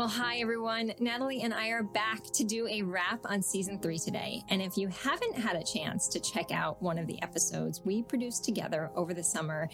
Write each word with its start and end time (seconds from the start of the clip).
Well, 0.00 0.08
hi 0.08 0.38
everyone. 0.38 0.94
Natalie 0.98 1.42
and 1.42 1.52
I 1.52 1.68
are 1.68 1.82
back 1.82 2.24
to 2.32 2.42
do 2.42 2.66
a 2.68 2.80
wrap 2.80 3.20
on 3.26 3.42
season 3.42 3.78
three 3.78 3.98
today. 3.98 4.42
And 4.48 4.62
if 4.62 4.78
you 4.78 4.88
haven't 4.88 5.36
had 5.36 5.56
a 5.56 5.62
chance 5.62 6.08
to 6.08 6.18
check 6.18 6.50
out 6.50 6.80
one 6.80 6.96
of 6.96 7.06
the 7.06 7.22
episodes 7.22 7.82
we 7.84 8.02
produced 8.02 8.42
together 8.42 8.90
over 8.96 9.12
the 9.12 9.22
summer, 9.22 9.68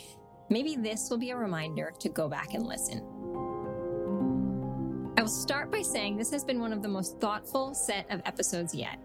maybe 0.50 0.74
this 0.74 1.10
will 1.10 1.16
be 1.16 1.30
a 1.30 1.36
reminder 1.36 1.92
to 2.00 2.08
go 2.08 2.28
back 2.28 2.54
and 2.54 2.66
listen. 2.66 2.98
I 5.16 5.22
will 5.22 5.28
start 5.28 5.70
by 5.70 5.82
saying 5.82 6.16
this 6.16 6.32
has 6.32 6.42
been 6.42 6.58
one 6.58 6.72
of 6.72 6.82
the 6.82 6.88
most 6.88 7.20
thoughtful 7.20 7.72
set 7.72 8.10
of 8.10 8.20
episodes 8.24 8.74
yet. 8.74 8.98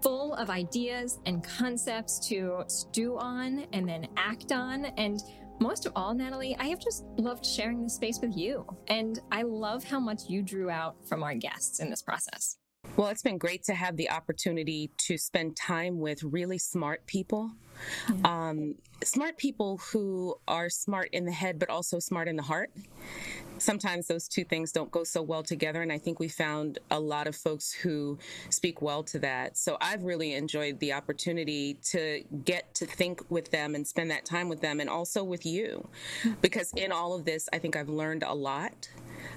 Full 0.00 0.32
of 0.32 0.48
ideas 0.48 1.18
and 1.26 1.44
concepts 1.44 2.26
to 2.30 2.64
stew 2.68 3.18
on 3.18 3.66
and 3.74 3.86
then 3.86 4.08
act 4.16 4.50
on. 4.52 4.86
And 4.96 5.20
most 5.60 5.86
of 5.86 5.92
all, 5.96 6.14
Natalie, 6.14 6.56
I 6.58 6.66
have 6.66 6.78
just 6.78 7.04
loved 7.16 7.44
sharing 7.44 7.82
this 7.82 7.94
space 7.94 8.20
with 8.20 8.36
you. 8.36 8.66
And 8.88 9.20
I 9.32 9.42
love 9.42 9.84
how 9.84 10.00
much 10.00 10.22
you 10.28 10.42
drew 10.42 10.70
out 10.70 10.96
from 11.08 11.22
our 11.22 11.34
guests 11.34 11.80
in 11.80 11.90
this 11.90 12.02
process. 12.02 12.58
Well, 12.96 13.08
it's 13.08 13.22
been 13.22 13.38
great 13.38 13.64
to 13.64 13.74
have 13.74 13.96
the 13.96 14.10
opportunity 14.10 14.90
to 15.06 15.18
spend 15.18 15.56
time 15.56 16.00
with 16.00 16.22
really 16.22 16.58
smart 16.58 17.06
people. 17.06 17.52
Mm-hmm. 18.06 18.26
Um, 18.26 18.74
smart 19.04 19.36
people 19.36 19.80
who 19.92 20.36
are 20.48 20.68
smart 20.68 21.10
in 21.12 21.24
the 21.24 21.32
head, 21.32 21.58
but 21.58 21.70
also 21.70 21.98
smart 21.98 22.28
in 22.28 22.36
the 22.36 22.42
heart 22.42 22.70
sometimes 23.58 24.06
those 24.06 24.28
two 24.28 24.44
things 24.44 24.72
don't 24.72 24.90
go 24.90 25.04
so 25.04 25.22
well 25.22 25.42
together. 25.42 25.82
And 25.82 25.92
I 25.92 25.98
think 25.98 26.20
we 26.20 26.28
found 26.28 26.78
a 26.90 27.00
lot 27.00 27.26
of 27.26 27.36
folks 27.36 27.72
who 27.72 28.18
speak 28.50 28.82
well 28.82 29.02
to 29.04 29.18
that. 29.20 29.56
So 29.56 29.76
I've 29.80 30.04
really 30.04 30.34
enjoyed 30.34 30.80
the 30.80 30.92
opportunity 30.92 31.74
to 31.90 32.24
get 32.44 32.74
to 32.74 32.86
think 32.86 33.22
with 33.28 33.50
them 33.50 33.74
and 33.74 33.86
spend 33.86 34.10
that 34.10 34.24
time 34.24 34.48
with 34.48 34.60
them 34.60 34.80
and 34.80 34.88
also 34.88 35.22
with 35.24 35.44
you. 35.44 35.88
Because 36.40 36.72
in 36.74 36.92
all 36.92 37.14
of 37.14 37.24
this, 37.24 37.48
I 37.52 37.58
think 37.58 37.76
I've 37.76 37.88
learned 37.88 38.22
a 38.22 38.34
lot. 38.34 38.88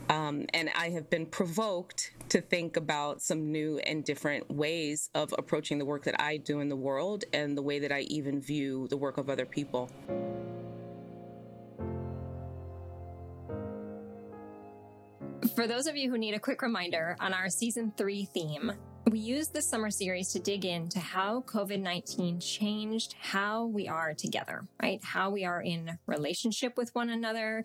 Um, 0.09 0.45
and 0.53 0.69
I 0.75 0.89
have 0.89 1.09
been 1.09 1.25
provoked 1.25 2.13
to 2.29 2.41
think 2.41 2.77
about 2.77 3.21
some 3.21 3.51
new 3.51 3.79
and 3.79 4.03
different 4.03 4.49
ways 4.49 5.09
of 5.13 5.33
approaching 5.37 5.77
the 5.77 5.85
work 5.85 6.03
that 6.03 6.19
I 6.19 6.37
do 6.37 6.59
in 6.59 6.69
the 6.69 6.75
world 6.75 7.23
and 7.33 7.57
the 7.57 7.61
way 7.61 7.79
that 7.79 7.91
I 7.91 8.01
even 8.01 8.41
view 8.41 8.87
the 8.87 8.97
work 8.97 9.17
of 9.17 9.29
other 9.29 9.45
people. 9.45 9.89
For 15.49 15.67
those 15.67 15.87
of 15.87 15.97
you 15.97 16.09
who 16.09 16.19
need 16.19 16.35
a 16.35 16.39
quick 16.39 16.61
reminder 16.61 17.17
on 17.19 17.33
our 17.33 17.49
season 17.49 17.91
three 17.97 18.25
theme, 18.25 18.71
we 19.09 19.17
used 19.17 19.53
this 19.53 19.67
summer 19.67 19.89
series 19.89 20.31
to 20.33 20.39
dig 20.39 20.65
into 20.65 20.99
how 20.99 21.41
COVID 21.41 21.81
19 21.81 22.39
changed 22.39 23.15
how 23.19 23.65
we 23.65 23.87
are 23.87 24.13
together, 24.13 24.67
right? 24.81 25.03
How 25.03 25.31
we 25.31 25.43
are 25.43 25.61
in 25.61 25.97
relationship 26.05 26.77
with 26.77 26.93
one 26.93 27.09
another, 27.09 27.63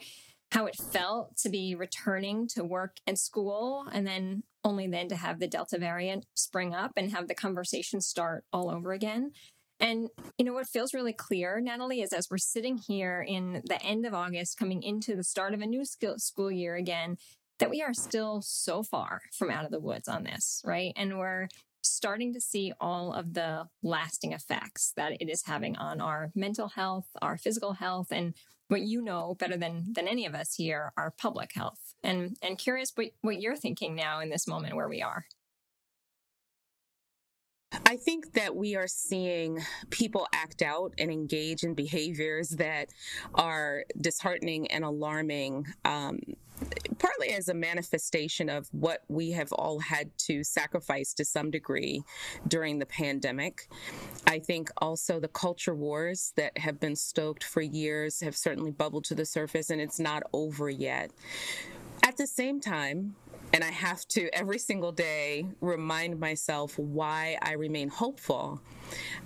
how 0.53 0.67
it 0.67 0.75
felt 0.91 1.37
to 1.39 1.51
be 1.51 1.75
returning 1.75 2.49
to 2.55 2.65
work 2.65 2.97
and 3.07 3.19
school, 3.19 3.87
and 3.93 4.07
then 4.07 4.43
only 4.65 4.87
then 4.87 5.09
to 5.09 5.17
have 5.17 5.39
the 5.39 5.47
Delta 5.47 5.79
variant 5.79 6.25
spring 6.35 6.75
up 6.75 6.93
and 6.97 7.13
have 7.13 7.29
the 7.29 7.35
conversation 7.35 8.01
start 8.01 8.45
all 8.55 8.71
over 8.71 8.93
again. 8.93 9.33
And 9.79 10.09
you 10.39 10.47
know 10.47 10.55
what 10.55 10.67
feels 10.67 10.95
really 10.95 11.13
clear, 11.13 11.61
Natalie, 11.61 12.01
is 12.01 12.15
as 12.15 12.29
we're 12.31 12.39
sitting 12.39 12.79
here 12.79 13.23
in 13.27 13.63
the 13.67 13.81
end 13.83 14.07
of 14.07 14.15
August, 14.15 14.59
coming 14.59 14.83
into 14.83 15.15
the 15.15 15.25
start 15.25 15.53
of 15.53 15.61
a 15.61 15.67
new 15.67 15.85
school 15.85 16.51
year 16.51 16.75
again, 16.75 17.19
that 17.59 17.71
we 17.71 17.83
are 17.83 17.95
still 17.95 18.43
so 18.43 18.83
far 18.83 19.23
from 19.33 19.51
out 19.51 19.65
of 19.65 19.71
the 19.71 19.81
woods 19.81 20.09
on 20.09 20.25
this, 20.25 20.63
right? 20.65 20.93
And 20.97 21.19
we're 21.19 21.49
starting 21.83 22.35
to 22.35 22.41
see 22.41 22.73
all 22.81 23.13
of 23.13 23.35
the 23.35 23.69
lasting 23.83 24.33
effects 24.33 24.93
that 24.97 25.13
it 25.21 25.29
is 25.29 25.45
having 25.47 25.77
on 25.77 26.01
our 26.01 26.31
mental 26.35 26.69
health, 26.69 27.07
our 27.23 27.37
physical 27.37 27.75
health, 27.75 28.09
and 28.11 28.35
what 28.69 28.83
you 28.83 29.01
know 29.01 29.37
better 29.39 29.57
than 29.57 29.93
than 29.93 30.09
any 30.09 30.27
of 30.27 30.35
us 30.35 30.55
here, 30.55 30.93
our 30.97 31.11
public 31.11 31.53
health. 31.55 31.95
And 32.03 32.37
and 32.43 32.59
curious 32.59 32.93
what, 32.95 33.07
what 33.23 33.41
you're 33.41 33.57
thinking 33.57 33.95
now 33.95 34.21
in 34.21 34.29
this 34.29 34.47
moment 34.47 34.77
where 34.77 34.89
we 34.89 35.03
are. 35.03 35.27
I 37.85 37.97
think 37.97 38.33
that 38.33 38.55
we 38.55 38.77
are 38.77 38.87
seeing 38.87 39.61
people 39.91 40.27
act 40.33 40.63
out 40.63 40.95
and 40.99 41.11
engage 41.11 41.63
in 41.63 41.75
behaviors 41.75 42.51
that 42.51 42.89
are 43.35 43.85
disheartening 44.01 44.71
and 44.71 44.85
alarming. 44.85 45.67
Um, 45.85 46.21
partly 46.99 47.31
as 47.31 47.49
a 47.49 47.55
manifestation 47.55 48.49
of 48.49 48.69
what 48.73 49.03
we 49.09 49.33
have 49.33 49.53
all 49.53 49.79
had 49.81 50.11
to 50.19 50.43
sacrifice 50.45 51.13
to 51.15 51.25
some 51.25 51.51
degree 51.51 52.03
during 52.49 52.79
the 52.79 52.87
pandemic. 52.87 53.69
I 54.27 54.39
think 54.39 54.71
also 54.79 55.21
the 55.21 55.29
culture 55.29 55.75
wars 55.75 56.33
that 56.37 56.59
have 56.59 56.81
been 56.81 56.97
stoked 56.97 57.45
for 57.45 57.63
years 57.63 58.21
have 58.21 58.37
certainly 58.37 58.71
bubbled 58.71 59.05
to 59.05 59.15
the 59.15 59.27
surface, 59.27 59.71
and 59.71 59.81
it's 59.81 60.01
not 60.01 60.23
over 60.33 60.71
yet. 60.71 61.11
At 62.03 62.17
the 62.17 62.27
same 62.27 62.61
time, 62.61 63.17
and 63.53 63.65
I 63.65 63.71
have 63.71 64.07
to 64.09 64.29
every 64.35 64.59
single 64.59 64.93
day 64.93 65.47
remind 65.61 66.21
myself 66.21 66.79
why 66.79 67.39
I 67.43 67.53
remain 67.53 67.89
hopeful. 67.89 68.61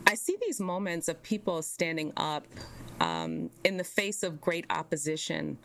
I 0.06 0.14
see 0.14 0.36
these 0.40 0.60
moments 0.60 1.08
of 1.08 1.22
people 1.22 1.62
standing 1.62 2.12
up 2.16 2.46
um, 3.00 3.50
in 3.64 3.76
the 3.76 3.84
face 3.84 4.22
of 4.22 4.40
great 4.40 4.66
opposition 4.70 5.58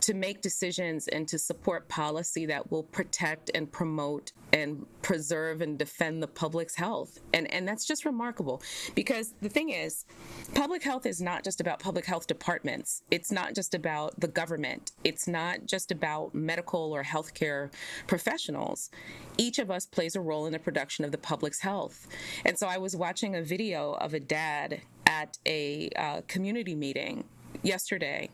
to 0.00 0.14
make 0.14 0.40
decisions 0.40 1.08
and 1.08 1.28
to 1.28 1.38
support 1.38 1.88
policy 1.88 2.46
that 2.46 2.70
will 2.70 2.82
protect 2.82 3.50
and 3.54 3.70
promote 3.70 4.32
and 4.52 4.86
preserve 5.02 5.60
and 5.60 5.78
defend 5.78 6.22
the 6.22 6.26
public's 6.26 6.74
health. 6.74 7.20
And 7.32 7.52
and 7.52 7.68
that's 7.68 7.84
just 7.84 8.04
remarkable 8.04 8.62
because 8.94 9.34
the 9.40 9.48
thing 9.48 9.70
is 9.70 10.06
public 10.54 10.82
health 10.82 11.06
is 11.06 11.20
not 11.20 11.44
just 11.44 11.60
about 11.60 11.78
public 11.78 12.06
health 12.06 12.26
departments. 12.26 13.02
It's 13.10 13.30
not 13.30 13.54
just 13.54 13.74
about 13.74 14.18
the 14.18 14.28
government. 14.28 14.92
It's 15.04 15.28
not 15.28 15.66
just 15.66 15.92
about 15.92 16.34
medical 16.34 16.92
or 16.92 17.04
healthcare 17.04 17.70
professionals. 18.06 18.90
Each 19.36 19.58
of 19.58 19.70
us 19.70 19.86
plays 19.86 20.16
a 20.16 20.20
role 20.20 20.46
in 20.46 20.52
the 20.52 20.58
production 20.58 21.04
of 21.04 21.12
the 21.12 21.18
public's 21.18 21.60
health. 21.60 22.08
And 22.44 22.58
so 22.58 22.66
I 22.66 22.78
was 22.78 22.96
watching 22.96 23.36
a 23.36 23.42
video 23.42 23.92
of 23.92 24.14
a 24.14 24.20
dad 24.20 24.80
at 25.10 25.38
a 25.44 25.90
uh, 25.96 26.20
community 26.28 26.76
meeting 26.76 27.24
yesterday 27.64 28.30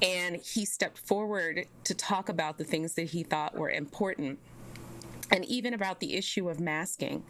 and 0.00 0.36
he 0.36 0.64
stepped 0.64 0.98
forward 0.98 1.66
to 1.84 1.94
talk 1.94 2.30
about 2.30 2.56
the 2.56 2.64
things 2.64 2.94
that 2.94 3.10
he 3.10 3.22
thought 3.22 3.54
were 3.54 3.68
important 3.70 4.38
and 5.30 5.44
even 5.44 5.74
about 5.74 6.00
the 6.00 6.14
issue 6.14 6.48
of 6.48 6.58
masking. 6.58 7.22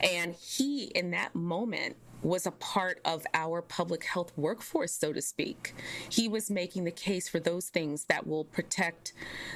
And 0.00 0.34
he, 0.34 0.84
in 0.86 1.12
that 1.12 1.34
moment, 1.34 1.96
was 2.22 2.46
a 2.46 2.50
part 2.50 3.00
of 3.04 3.24
our 3.34 3.62
public 3.62 4.04
health 4.04 4.32
workforce, 4.36 4.92
so 4.92 5.12
to 5.12 5.22
speak. 5.22 5.74
He 6.10 6.28
was 6.28 6.50
making 6.50 6.84
the 6.84 6.90
case 6.90 7.28
for 7.28 7.38
those 7.38 7.68
things 7.68 8.04
that 8.06 8.26
will 8.26 8.44
protect 8.44 9.12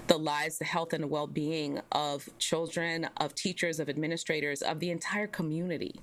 the 0.07 0.19
lives, 0.19 0.59
the 0.59 0.65
health, 0.65 0.93
and 0.93 1.03
the 1.03 1.09
well 1.09 1.27
being 1.27 1.81
of 1.91 2.29
children, 2.39 3.09
of 3.17 3.35
teachers, 3.35 3.81
of 3.81 3.89
administrators, 3.89 4.63
of 4.63 4.79
the 4.79 4.91
entire 4.91 5.27
community. 5.27 6.01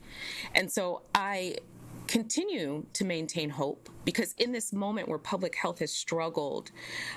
And 0.53 0.69
so 0.69 1.03
I 1.15 1.57
continue 2.07 2.85
to 2.93 3.05
maintain 3.05 3.49
hope 3.49 3.89
because 4.05 4.33
in 4.37 4.51
this 4.51 4.73
moment 4.73 5.07
where 5.07 5.17
public 5.17 5.55
health 5.55 5.79
has 5.79 5.91
struggled 5.91 6.71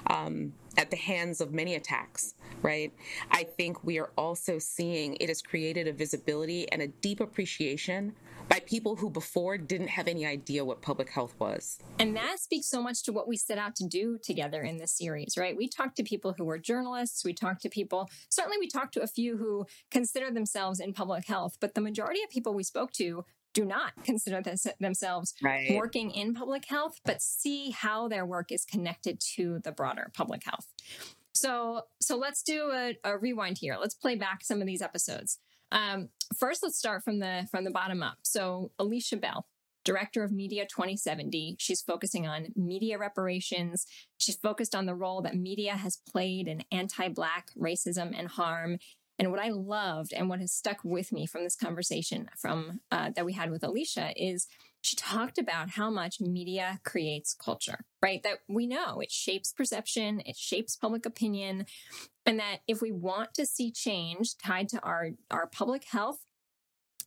um, 0.08 0.52
at 0.76 0.90
the 0.90 0.96
hands 0.96 1.40
of 1.40 1.52
many 1.52 1.74
attacks, 1.74 2.34
right? 2.62 2.92
I 3.30 3.44
think 3.44 3.84
we 3.84 3.98
are 3.98 4.10
also 4.16 4.58
seeing 4.58 5.16
it 5.20 5.28
has 5.28 5.42
created 5.42 5.86
a 5.86 5.92
visibility 5.92 6.70
and 6.70 6.82
a 6.82 6.88
deep 6.88 7.20
appreciation 7.20 8.14
by 8.50 8.58
people 8.66 8.96
who 8.96 9.08
before 9.08 9.56
didn't 9.56 9.86
have 9.86 10.08
any 10.08 10.26
idea 10.26 10.64
what 10.64 10.82
public 10.82 11.08
health 11.08 11.32
was. 11.38 11.78
And 12.00 12.16
that 12.16 12.40
speaks 12.40 12.66
so 12.66 12.82
much 12.82 13.04
to 13.04 13.12
what 13.12 13.28
we 13.28 13.36
set 13.36 13.58
out 13.58 13.76
to 13.76 13.86
do 13.86 14.18
together 14.20 14.62
in 14.62 14.78
this 14.78 14.90
series, 14.90 15.36
right? 15.38 15.56
We 15.56 15.68
talked 15.68 15.96
to 15.98 16.02
people 16.02 16.34
who 16.36 16.44
were 16.44 16.58
journalists, 16.58 17.24
we 17.24 17.32
talked 17.32 17.62
to 17.62 17.68
people, 17.68 18.10
certainly 18.28 18.58
we 18.58 18.66
talked 18.66 18.92
to 18.94 19.02
a 19.02 19.06
few 19.06 19.36
who 19.36 19.66
consider 19.92 20.32
themselves 20.32 20.80
in 20.80 20.92
public 20.92 21.28
health, 21.28 21.58
but 21.60 21.76
the 21.76 21.80
majority 21.80 22.24
of 22.24 22.30
people 22.30 22.52
we 22.52 22.64
spoke 22.64 22.90
to 22.94 23.24
do 23.54 23.64
not 23.64 23.92
consider 24.04 24.42
this, 24.42 24.66
themselves 24.78 25.34
right. 25.42 25.76
working 25.76 26.10
in 26.10 26.34
public 26.34 26.66
health, 26.66 27.00
but 27.04 27.22
see 27.22 27.70
how 27.70 28.08
their 28.08 28.26
work 28.26 28.52
is 28.52 28.64
connected 28.64 29.20
to 29.36 29.60
the 29.64 29.72
broader 29.72 30.10
public 30.14 30.44
health. 30.44 30.66
So, 31.32 31.82
so 32.00 32.16
let's 32.16 32.42
do 32.42 32.70
a, 32.72 32.96
a 33.04 33.16
rewind 33.16 33.58
here. 33.58 33.76
Let's 33.80 33.94
play 33.94 34.14
back 34.16 34.42
some 34.42 34.60
of 34.60 34.66
these 34.66 34.82
episodes. 34.82 35.38
Um, 35.72 36.08
first, 36.36 36.62
let's 36.62 36.76
start 36.76 37.04
from 37.04 37.20
the 37.20 37.46
from 37.50 37.64
the 37.64 37.70
bottom 37.70 38.02
up. 38.02 38.18
So, 38.22 38.72
Alicia 38.78 39.16
Bell, 39.16 39.46
director 39.84 40.22
of 40.22 40.32
Media 40.32 40.66
2070. 40.66 41.56
She's 41.58 41.80
focusing 41.80 42.26
on 42.26 42.48
media 42.56 42.98
reparations. 42.98 43.86
She's 44.18 44.36
focused 44.36 44.74
on 44.74 44.86
the 44.86 44.94
role 44.94 45.22
that 45.22 45.36
media 45.36 45.72
has 45.72 45.96
played 45.96 46.48
in 46.48 46.64
anti 46.70 47.08
Black 47.08 47.48
racism 47.58 48.12
and 48.16 48.28
harm. 48.28 48.78
And 49.20 49.30
what 49.30 49.38
I 49.38 49.50
loved 49.50 50.14
and 50.14 50.30
what 50.30 50.40
has 50.40 50.50
stuck 50.50 50.78
with 50.82 51.12
me 51.12 51.26
from 51.26 51.44
this 51.44 51.54
conversation 51.54 52.30
from 52.38 52.80
uh, 52.90 53.10
that 53.14 53.26
we 53.26 53.34
had 53.34 53.50
with 53.50 53.62
Alicia 53.62 54.14
is 54.16 54.46
she 54.80 54.96
talked 54.96 55.36
about 55.36 55.68
how 55.68 55.90
much 55.90 56.22
media 56.22 56.80
creates 56.86 57.34
culture, 57.34 57.84
right? 58.02 58.22
That 58.22 58.38
we 58.48 58.66
know 58.66 59.00
it 59.00 59.12
shapes 59.12 59.52
perception, 59.52 60.22
it 60.24 60.36
shapes 60.36 60.74
public 60.74 61.04
opinion, 61.04 61.66
and 62.24 62.38
that 62.38 62.60
if 62.66 62.80
we 62.80 62.92
want 62.92 63.34
to 63.34 63.44
see 63.44 63.70
change 63.70 64.38
tied 64.42 64.70
to 64.70 64.80
our 64.82 65.10
our 65.30 65.46
public 65.46 65.84
health, 65.84 66.20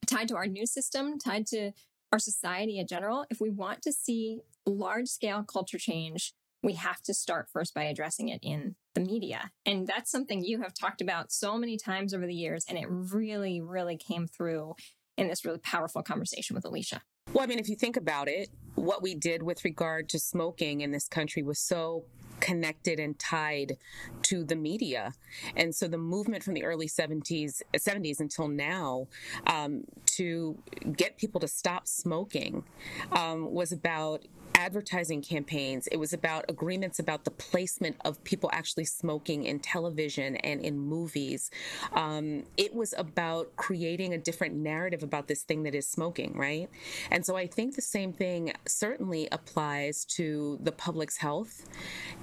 tied 0.06 0.27
to 0.27 0.36
our 0.36 0.45
new 0.45 0.68
system, 0.68 1.18
tied 1.18 1.48
to 1.48 1.71
our 2.12 2.19
society 2.19 2.77
in 2.77 2.86
general, 2.86 3.25
if 3.31 3.42
we 3.42 3.50
want 3.50 3.81
to 3.81 3.92
see 3.92 4.42
large 4.68 5.07
scale 5.07 5.42
culture 5.42 5.80
change, 5.80 6.36
we 6.63 6.74
have 6.74 7.01
to 7.04 7.13
start 7.13 7.50
first 7.51 7.74
by 7.74 7.83
addressing 7.83 8.30
it 8.30 8.39
in 8.42 8.75
the 8.95 9.01
media. 9.01 9.51
And 9.65 9.86
that's 9.86 10.10
something 10.10 10.44
you 10.44 10.62
have 10.62 10.74
talked 10.74 11.01
about 11.01 11.31
so 11.31 11.57
many 11.57 11.77
times 11.77 12.13
over 12.13 12.25
the 12.25 12.33
years. 12.33 12.65
And 12.68 12.77
it 12.77 12.86
really, 12.89 13.62
really 13.62 13.98
came 13.98 14.27
through 14.27 14.75
in 15.18 15.27
this 15.27 15.45
really 15.45 15.60
powerful 15.60 16.01
conversation 16.01 16.56
with 16.56 16.65
Alicia. 16.65 17.01
Well, 17.33 17.44
I 17.44 17.48
mean, 17.48 17.60
if 17.60 17.69
you 17.69 17.75
think 17.75 17.98
about 17.98 18.27
it, 18.27 18.50
what 18.75 19.01
we 19.01 19.13
did 19.13 19.44
with 19.44 19.63
regard 19.65 20.10
to 20.10 20.19
smoking 20.19 20.81
in 20.81 20.92
this 20.92 21.07
country 21.07 21.44
was 21.44 21.60
so 21.60 22.06
connected 22.39 23.00
and 23.00 23.18
tied 23.19 23.77
to 24.24 24.44
the 24.44 24.56
media. 24.56 25.13
And 25.56 25.74
so 25.74 25.88
the 25.88 25.98
movement 25.98 26.44
from 26.44 26.54
the 26.54 26.63
early 26.63 26.88
70s, 26.88 27.62
70s 27.75 28.19
until 28.19 28.48
now 28.48 29.07
um, 29.48 29.83
to 30.18 30.57
get 30.95 31.18
people 31.18 31.39
to 31.39 31.48
stop 31.48 31.88
smoking 31.88 32.65
um, 33.13 33.51
was 33.51 33.71
about 33.71 34.25
advertising 34.55 35.21
campaigns. 35.21 35.88
It 35.88 35.97
was 35.97 36.13
about 36.13 36.45
agreements 36.50 37.00
about 37.00 37.25
the 37.25 37.31
placement 37.31 37.97
of 38.05 38.23
people 38.23 38.50
actually 38.53 38.85
smoking 38.85 39.44
in 39.45 39.59
television 39.59 40.35
and 40.38 40.61
in 40.61 40.79
movies. 40.79 41.50
Um, 41.94 42.44
it 42.57 42.73
was 42.73 42.94
about 42.97 43.55
creating 43.55 44.13
a 44.13 44.17
different 44.17 44.55
narrative 44.55 45.03
about 45.03 45.27
this 45.27 45.44
thing 45.44 45.63
that 45.63 45.75
is 45.75 45.88
smoking, 45.88 46.38
right? 46.38 46.69
And 47.11 47.25
so 47.25 47.35
I 47.35 47.47
think 47.47 47.75
the 47.75 47.81
same 47.81 48.13
thing 48.13 48.53
certainly 48.67 49.27
applies 49.31 50.05
to 50.05 50.59
the 50.61 50.71
public's 50.71 51.17
health 51.17 51.65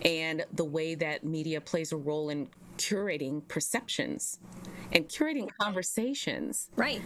and 0.02 0.44
the 0.52 0.64
way 0.64 0.94
that 0.94 1.24
media 1.24 1.60
plays 1.60 1.92
a 1.92 1.96
role 1.96 2.30
in 2.30 2.48
curating 2.76 3.46
perceptions 3.48 4.38
and 4.92 5.08
curating 5.08 5.48
conversations. 5.60 6.70
Right 6.76 7.02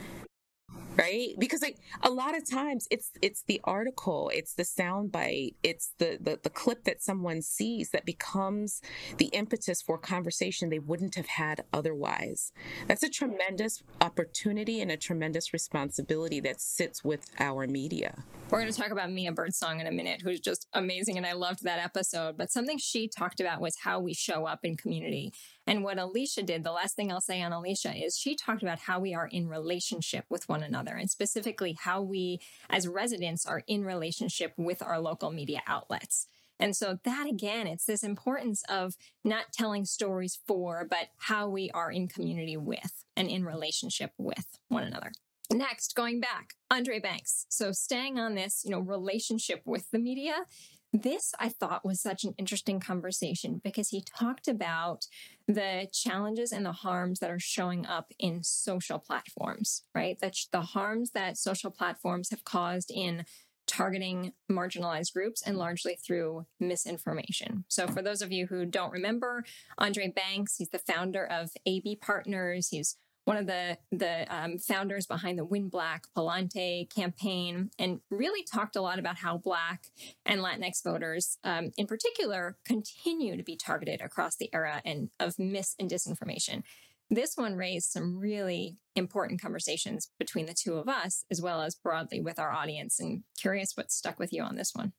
right 0.97 1.35
because 1.39 1.63
like 1.63 1.79
a 2.03 2.11
lot 2.11 2.37
of 2.37 2.49
times 2.49 2.87
it's 2.91 3.11
it's 3.23 3.43
the 3.43 3.61
article 3.65 4.31
it's 4.35 4.55
the 4.55 4.63
soundbite 4.63 5.55
it's 5.63 5.93
the, 5.99 6.19
the 6.21 6.39
the 6.43 6.51
clip 6.51 6.85
that 6.85 7.03
someone 7.03 7.43
sees 7.43 7.91
that 7.91 8.05
becomes 8.05 8.81
the 9.19 9.27
impetus 9.27 9.83
for 9.83 9.99
conversation 9.99 10.71
they 10.71 10.79
wouldn't 10.79 11.15
have 11.15 11.27
had 11.27 11.65
otherwise 11.73 12.53
that's 12.87 13.03
a 13.03 13.09
tremendous 13.09 13.83
opportunity 14.01 14.81
and 14.81 14.91
a 14.91 14.97
tremendous 14.97 15.53
responsibility 15.53 16.41
that 16.41 16.61
sits 16.61 17.05
with 17.05 17.27
our 17.39 17.67
media 17.67 18.25
we're 18.51 18.61
going 18.61 18.73
to 18.73 18.79
talk 18.79 18.91
about 18.91 19.11
Mia 19.11 19.33
Birdsong 19.33 19.81
in 19.81 19.87
a 19.87 19.91
minute, 19.91 20.23
who's 20.23 20.39
just 20.39 20.69
amazing. 20.75 21.17
And 21.17 21.27
I 21.27 21.33
loved 21.33 21.65
that 21.65 21.79
episode. 21.79 22.37
But 22.37 22.53
something 22.53 22.79
she 22.79 23.09
talked 23.09 23.41
about 23.41 23.61
was 23.61 23.79
how 23.83 23.99
we 23.99 24.15
show 24.15 24.47
up 24.47 24.61
in 24.63 24.77
community. 24.77 25.33
And 25.67 25.83
what 25.83 25.99
Alicia 25.99 26.43
did, 26.43 26.63
the 26.63 26.73
last 26.73 26.95
thing 26.95 27.11
I'll 27.11 27.21
say 27.21 27.41
on 27.41 27.53
Alicia 27.53 27.95
is 27.95 28.19
she 28.19 28.35
talked 28.35 28.63
about 28.63 28.81
how 28.81 29.01
we 29.01 29.15
are 29.15 29.27
in 29.27 29.49
relationship 29.49 30.27
with 30.29 30.49
one 30.49 30.63
another 30.63 30.95
and 30.95 31.11
specifically 31.11 31.77
how 31.81 32.03
we 32.03 32.41
as 32.69 32.87
residents 32.87 33.47
are 33.47 33.63
in 33.67 33.85
relationship 33.85 34.53
with 34.57 34.83
our 34.83 35.01
local 35.01 35.31
media 35.31 35.63
outlets. 35.67 36.27
And 36.61 36.77
so 36.77 36.99
that 37.05 37.27
again, 37.29 37.67
it's 37.67 37.87
this 37.87 38.05
importance 38.05 38.63
of 38.69 38.97
not 39.25 39.53
telling 39.53 39.85
stories 39.85 40.39
for, 40.47 40.87
but 40.89 41.09
how 41.19 41.49
we 41.49 41.71
are 41.71 41.91
in 41.91 42.09
community 42.09 42.57
with 42.57 43.05
and 43.17 43.29
in 43.29 43.45
relationship 43.45 44.13
with 44.19 44.59
one 44.69 44.85
another. 44.85 45.13
Next, 45.53 45.95
going 45.95 46.21
back, 46.21 46.55
Andre 46.71 47.01
Banks. 47.01 47.45
So 47.51 47.73
staying 47.73 48.19
on 48.19 48.35
this, 48.35 48.63
you 48.65 48.71
know, 48.71 48.81
relationship 48.81 49.63
with 49.67 49.91
the 49.91 49.99
media, 49.99 50.47
this 50.95 51.35
I 51.41 51.49
thought 51.49 51.85
was 51.85 52.01
such 52.01 52.23
an 52.23 52.35
interesting 52.39 52.79
conversation 52.79 53.61
because 53.65 53.89
he 53.89 54.01
talked 54.01 54.47
about 54.47 55.07
the 55.49 55.89
challenges 55.93 56.53
and 56.53 56.65
the 56.65 56.73
harms 56.73 57.19
that 57.19 57.31
are 57.31 57.41
showing 57.41 57.85
up 57.85 58.13
in 58.19 58.45
social 58.45 59.01
platforms, 59.01 59.83
right? 59.93 60.19
That 60.21 60.37
the 60.53 60.61
harms 60.61 61.11
that 61.11 61.37
social 61.37 61.73
platforms 61.73 62.31
have 62.31 62.45
caused 62.45 62.93
in 62.95 63.25
targeting 63.67 64.33
marginalized 64.51 65.13
groups 65.15 65.43
and 65.43 65.57
largely 65.57 65.97
through 65.97 66.47
misinformation. 66.61 67.65
So, 67.69 67.89
for 67.89 68.03
those 68.03 68.23
of 68.23 68.31
you 68.31 68.47
who 68.47 68.65
don't 68.65 68.93
remember, 68.93 69.45
Andre 69.79 70.13
Banks, 70.15 70.57
he's 70.57 70.71
the 70.71 70.79
founder 70.79 71.27
of 71.27 71.51
AB 71.67 71.97
Partners. 71.97 72.69
He's 72.69 72.97
one 73.25 73.37
of 73.37 73.47
the 73.47 73.79
the 73.91 74.27
um, 74.35 74.59
founders 74.59 75.07
behind 75.07 75.39
the 75.39 75.45
Win 75.45 75.69
Black 75.69 76.05
Palante 76.17 76.89
campaign, 76.95 77.71
and 77.79 78.01
really 78.11 78.45
talked 78.45 78.77
a 78.77 78.81
lot 78.81 78.99
about 78.99 79.19
how 79.19 79.39
Black 79.39 79.87
and 80.27 80.41
Latinx 80.41 80.83
voters, 80.85 81.39
um, 81.45 81.71
in 81.77 81.87
particular, 81.87 82.57
continue 82.65 83.37
to 83.37 83.43
be 83.43 83.57
targeted 83.57 84.01
across 84.01 84.37
the 84.37 84.51
era 84.53 84.83
and 84.85 85.11
of 85.19 85.39
mis 85.39 85.75
and 85.79 85.91
disinformation. 85.91 86.63
This 87.11 87.37
one 87.37 87.55
raised 87.55 87.91
some 87.91 88.19
really 88.19 88.79
important 88.97 89.41
conversations 89.41 90.11
between 90.19 90.47
the 90.47 90.55
two 90.55 90.75
of 90.75 90.89
us, 90.89 91.25
as 91.31 91.41
well 91.41 91.61
as 91.61 91.75
broadly 91.75 92.21
with 92.21 92.39
our 92.39 92.51
audience. 92.51 92.99
And 92.99 93.23
curious 93.39 93.73
what 93.75 93.93
stuck 93.93 94.19
with 94.19 94.33
you 94.33 94.43
on 94.43 94.57
this 94.57 94.73
one. 94.75 94.93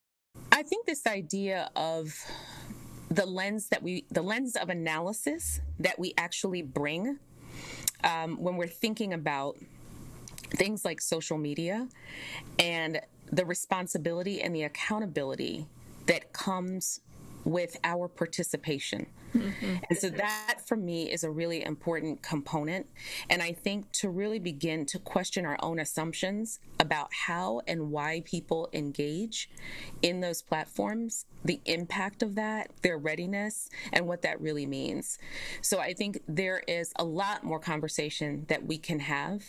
I 0.52 0.64
think 0.64 0.86
this 0.86 1.08
idea 1.08 1.72
of 1.76 2.14
the 3.10 3.26
lens 3.26 3.70
that 3.70 3.82
we, 3.82 4.06
the 4.12 4.22
lens 4.22 4.56
of 4.56 4.70
analysis 4.70 5.60
that 5.80 5.98
we 5.98 6.14
actually 6.18 6.62
bring 6.62 7.20
um, 8.04 8.38
when 8.42 8.58
we're 8.58 8.68
thinking 8.68 9.14
about 9.14 9.58
things 10.52 10.86
like 10.86 11.02
social 11.02 11.38
media 11.38 11.88
and 12.60 13.02
the 13.32 13.46
responsibility 13.46 14.42
and 14.42 14.56
the 14.56 14.64
accountability 14.64 15.66
that 16.06 16.32
comes 16.34 17.02
with 17.44 17.78
our 17.84 18.08
participation. 18.08 19.08
Mm-hmm. 19.36 19.76
And 19.90 19.98
so 19.98 20.10
that 20.10 20.60
for 20.66 20.78
me 20.78 21.12
is 21.12 21.24
a 21.24 21.30
really 21.30 21.64
important 21.64 22.22
component. 22.22 22.88
And 23.30 23.42
I 23.42 23.52
think 23.52 23.92
to 23.94 24.10
really 24.10 24.40
begin 24.40 24.86
to 24.88 25.00
question 25.00 25.46
our 25.46 25.58
own 25.62 25.80
assumptions 25.80 26.60
about 26.80 27.10
how 27.28 27.62
and 27.68 27.92
why 27.92 28.22
people 28.26 28.70
engage 28.74 29.50
in 30.02 30.22
those 30.22 30.42
platforms, 30.42 31.26
the 31.44 31.62
impact 31.66 32.24
of 32.24 32.36
that, 32.36 32.72
their 32.82 32.98
readiness, 32.98 33.70
and 33.94 34.08
what 34.08 34.22
that 34.22 34.40
really 34.42 34.66
means. 34.66 35.18
So 35.62 35.80
I 35.80 35.94
think 35.94 36.22
there 36.28 36.64
is 36.68 36.92
a 36.96 37.04
lot 37.04 37.44
more 37.44 37.60
conversation 37.60 38.46
that 38.48 38.66
we 38.66 38.78
can 38.78 39.00
have 39.00 39.44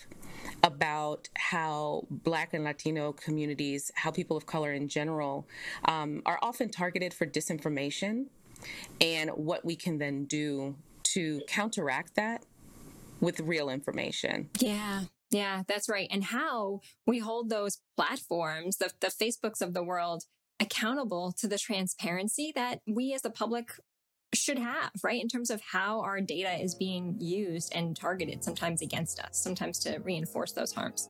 about 0.62 1.29
how 1.37 2.06
Black 2.11 2.55
and 2.55 2.65
Latino 2.65 3.12
communities, 3.12 3.91
how 3.94 4.11
people 4.11 4.37
of 4.37 4.47
color 4.47 4.73
in 4.73 4.88
general, 4.88 5.47
um, 5.87 6.23
are 6.27 6.38
often 6.43 6.69
targeted 6.69 7.15
for 7.15 7.27
disinformation 7.27 8.27
and 9.00 9.31
what 9.31 9.64
we 9.64 9.76
can 9.76 9.99
then 9.99 10.25
do 10.25 10.76
to 11.14 11.41
counteract 11.49 12.14
that 12.17 12.44
with 13.20 13.41
real 13.41 13.69
information. 13.69 14.50
Yeah. 14.61 15.05
Yeah, 15.31 15.64
that's 15.67 15.88
right. 15.88 16.08
And 16.11 16.25
how 16.25 16.81
we 17.06 17.19
hold 17.19 17.50
those 17.50 17.81
platforms, 17.97 18.76
the, 18.76 18.92
the 19.00 19.09
Facebooks 19.09 19.61
of 19.61 19.75
the 19.75 19.83
world, 19.83 20.25
accountable 20.61 21.33
to 21.38 21.49
the 21.49 21.59
transparency 21.59 22.52
that 22.54 22.81
we 22.87 23.12
as 23.12 23.23
the 23.23 23.31
public 23.31 23.73
should 24.35 24.59
have, 24.59 24.90
right? 25.02 25.21
In 25.21 25.28
terms 25.28 25.50
of 25.50 25.61
how 25.61 26.00
our 26.00 26.21
data 26.21 26.52
is 26.62 26.75
being 26.75 27.16
used 27.19 27.75
and 27.75 27.97
targeted, 27.97 28.45
sometimes 28.45 28.83
against 28.83 29.21
us, 29.21 29.38
sometimes 29.38 29.78
to 29.81 29.99
reinforce 29.99 30.52
those 30.52 30.73
harms. 30.73 31.09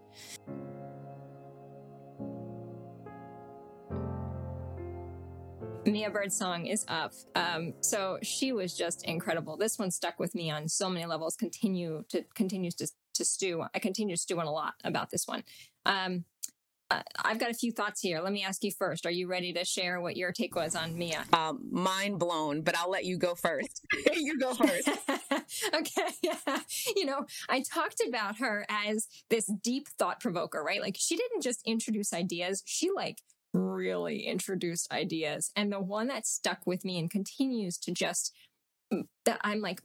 Mia 5.87 6.11
Birdsong 6.11 6.67
is 6.67 6.85
up. 6.89 7.13
Um, 7.35 7.75
so 7.81 8.19
she 8.23 8.53
was 8.53 8.77
just 8.77 9.05
incredible. 9.05 9.57
This 9.57 9.79
one 9.79 9.91
stuck 9.91 10.19
with 10.19 10.35
me 10.35 10.51
on 10.51 10.69
so 10.69 10.91
many 10.91 11.07
levels. 11.07 11.37
Continue 11.37 12.05
to 12.09 12.25
continues 12.35 12.75
to 12.77 12.89
to 13.15 13.25
stew. 13.25 13.65
I 13.75 13.79
continue 13.79 14.15
to 14.15 14.21
stew 14.21 14.41
a 14.41 14.43
lot 14.43 14.75
about 14.85 15.11
this 15.11 15.27
one. 15.27 15.43
Um, 15.87 16.25
uh, 16.91 17.03
I've 17.25 17.41
got 17.41 17.51
a 17.51 17.55
few 17.55 17.73
thoughts 17.73 18.01
here. 18.01 18.21
Let 18.21 18.33
me 18.33 18.45
ask 18.45 18.63
you 18.63 18.71
first. 18.71 19.07
Are 19.07 19.11
you 19.11 19.27
ready 19.27 19.53
to 19.55 19.65
share 19.65 20.01
what 20.01 20.17
your 20.17 20.31
take 20.31 20.55
was 20.55 20.77
on 20.77 20.97
Mia? 20.97 21.25
Um, 21.33 21.67
mind 21.71 22.21
blown, 22.21 22.63
but 22.63 22.77
I'll 22.79 22.91
let 22.91 23.05
you 23.05 23.17
go 23.17 23.35
first. 23.35 23.85
you 24.15 24.39
go 24.39 24.55
first. 24.55 24.89
okay. 25.75 26.09
Yeah. 26.23 26.59
You 26.95 27.07
know, 27.07 27.27
I 27.49 27.63
talked 27.63 28.03
about 28.07 28.39
her 28.39 28.67
as 28.69 29.09
this 29.31 29.47
deep 29.47 29.89
thought 29.99 30.21
provoker, 30.21 30.63
right? 30.63 30.81
Like 30.81 30.97
she 30.97 31.17
didn't 31.17 31.43
just 31.43 31.61
introduce 31.67 32.13
ideas, 32.13 32.63
she 32.67 32.91
like 32.95 33.23
really 33.57 34.27
introduced 34.27 34.91
ideas. 34.93 35.51
And 35.57 35.73
the 35.73 35.81
one 35.81 36.09
that 36.09 36.27
stuck 36.27 36.61
with 36.67 36.85
me 36.85 36.99
and 36.99 37.11
continues 37.11 37.79
to 37.79 37.93
just 37.93 38.33
mm, 38.93 39.05
that 39.25 39.41
I'm 39.43 39.61
like 39.61 39.81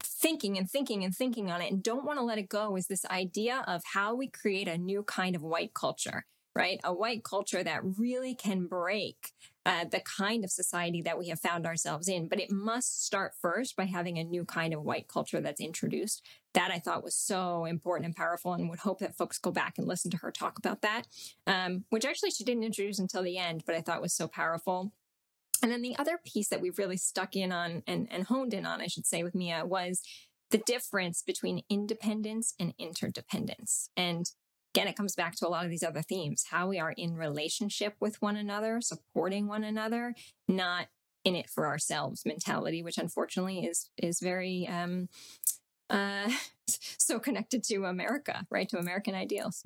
thinking 0.00 0.56
and 0.58 0.70
thinking 0.70 1.04
and 1.04 1.14
thinking 1.14 1.50
on 1.50 1.60
it 1.60 1.70
and 1.70 1.82
don't 1.82 2.04
want 2.04 2.18
to 2.18 2.24
let 2.24 2.38
it 2.38 2.48
go 2.48 2.76
is 2.76 2.86
this 2.86 3.04
idea 3.06 3.64
of 3.66 3.82
how 3.92 4.14
we 4.14 4.28
create 4.28 4.68
a 4.68 4.78
new 4.78 5.02
kind 5.02 5.36
of 5.36 5.42
white 5.42 5.74
culture, 5.74 6.24
right? 6.54 6.80
A 6.84 6.94
white 6.94 7.24
culture 7.24 7.62
that 7.62 7.80
really 7.98 8.34
can 8.34 8.66
break 8.66 9.32
uh, 9.66 9.84
the 9.84 10.00
kind 10.00 10.44
of 10.44 10.50
society 10.50 11.02
that 11.02 11.18
we 11.18 11.28
have 11.28 11.40
found 11.40 11.66
ourselves 11.66 12.08
in. 12.08 12.28
But 12.28 12.40
it 12.40 12.50
must 12.50 13.04
start 13.04 13.32
first 13.40 13.76
by 13.76 13.84
having 13.84 14.18
a 14.18 14.24
new 14.24 14.44
kind 14.44 14.74
of 14.74 14.82
white 14.82 15.08
culture 15.08 15.40
that's 15.40 15.60
introduced. 15.60 16.22
That 16.52 16.70
I 16.70 16.78
thought 16.78 17.02
was 17.02 17.16
so 17.16 17.64
important 17.64 18.06
and 18.06 18.16
powerful, 18.16 18.52
and 18.52 18.70
would 18.70 18.80
hope 18.80 19.00
that 19.00 19.16
folks 19.16 19.38
go 19.38 19.50
back 19.50 19.78
and 19.78 19.88
listen 19.88 20.10
to 20.12 20.18
her 20.18 20.30
talk 20.30 20.58
about 20.58 20.82
that, 20.82 21.06
um, 21.46 21.84
which 21.90 22.04
actually 22.04 22.30
she 22.30 22.44
didn't 22.44 22.62
introduce 22.62 22.98
until 22.98 23.22
the 23.22 23.38
end, 23.38 23.64
but 23.66 23.74
I 23.74 23.80
thought 23.80 24.02
was 24.02 24.14
so 24.14 24.28
powerful. 24.28 24.92
And 25.62 25.72
then 25.72 25.82
the 25.82 25.96
other 25.98 26.20
piece 26.24 26.48
that 26.48 26.60
we've 26.60 26.78
really 26.78 26.98
stuck 26.98 27.34
in 27.34 27.50
on 27.50 27.82
and, 27.86 28.06
and 28.10 28.24
honed 28.24 28.54
in 28.54 28.66
on, 28.66 28.80
I 28.80 28.86
should 28.86 29.06
say, 29.06 29.22
with 29.22 29.34
Mia 29.34 29.64
was 29.64 30.02
the 30.50 30.58
difference 30.58 31.22
between 31.22 31.64
independence 31.70 32.54
and 32.60 32.74
interdependence. 32.78 33.88
And 33.96 34.30
again, 34.74 34.88
it 34.88 34.96
comes 34.96 35.14
back 35.14 35.36
to 35.36 35.46
a 35.46 35.48
lot 35.48 35.64
of 35.64 35.70
these 35.70 35.84
other 35.84 36.02
themes 36.02 36.46
how 36.50 36.66
we 36.66 36.80
are 36.80 36.92
in 36.92 37.16
relationship 37.16 37.94
with 38.00 38.20
one 38.20 38.36
another, 38.36 38.80
supporting 38.80 39.46
one 39.46 39.62
another, 39.62 40.14
not 40.48 40.88
in 41.24 41.36
it 41.36 41.48
for 41.48 41.66
ourselves 41.66 42.26
mentality, 42.26 42.82
which 42.82 42.98
unfortunately 42.98 43.64
is 43.64 43.90
is 43.96 44.18
very 44.20 44.68
um, 44.68 45.08
uh, 45.90 46.28
so 46.66 47.20
connected 47.20 47.62
to 47.62 47.84
America, 47.84 48.46
right? 48.50 48.68
To 48.70 48.78
American 48.78 49.14
ideals. 49.14 49.62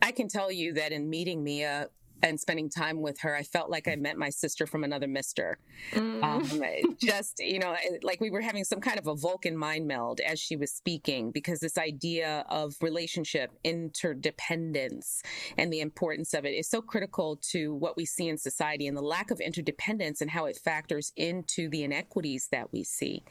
I 0.00 0.12
can 0.12 0.28
tell 0.28 0.50
you 0.50 0.72
that 0.74 0.92
in 0.92 1.10
meeting 1.10 1.44
Mia, 1.44 1.90
and 2.22 2.38
spending 2.38 2.68
time 2.68 3.00
with 3.00 3.20
her, 3.20 3.34
I 3.34 3.42
felt 3.42 3.70
like 3.70 3.88
I 3.88 3.96
met 3.96 4.16
my 4.16 4.30
sister 4.30 4.66
from 4.66 4.84
another 4.84 5.08
mister. 5.08 5.58
Mm. 5.92 6.22
Um, 6.22 6.96
just, 7.00 7.40
you 7.40 7.58
know, 7.58 7.76
like 8.02 8.20
we 8.20 8.30
were 8.30 8.40
having 8.40 8.64
some 8.64 8.80
kind 8.80 8.98
of 8.98 9.06
a 9.06 9.14
Vulcan 9.14 9.56
mind 9.56 9.86
meld 9.86 10.20
as 10.20 10.38
she 10.38 10.56
was 10.56 10.72
speaking, 10.72 11.30
because 11.30 11.60
this 11.60 11.78
idea 11.78 12.44
of 12.48 12.74
relationship, 12.80 13.50
interdependence, 13.64 15.22
and 15.58 15.72
the 15.72 15.80
importance 15.80 16.34
of 16.34 16.44
it 16.44 16.50
is 16.50 16.68
so 16.68 16.80
critical 16.80 17.36
to 17.50 17.74
what 17.74 17.96
we 17.96 18.04
see 18.04 18.28
in 18.28 18.38
society 18.38 18.86
and 18.86 18.96
the 18.96 19.02
lack 19.02 19.30
of 19.30 19.40
interdependence 19.40 20.20
and 20.20 20.30
how 20.30 20.44
it 20.44 20.56
factors 20.56 21.12
into 21.16 21.68
the 21.68 21.82
inequities 21.82 22.48
that 22.52 22.72
we 22.72 22.84
see. 22.84 23.22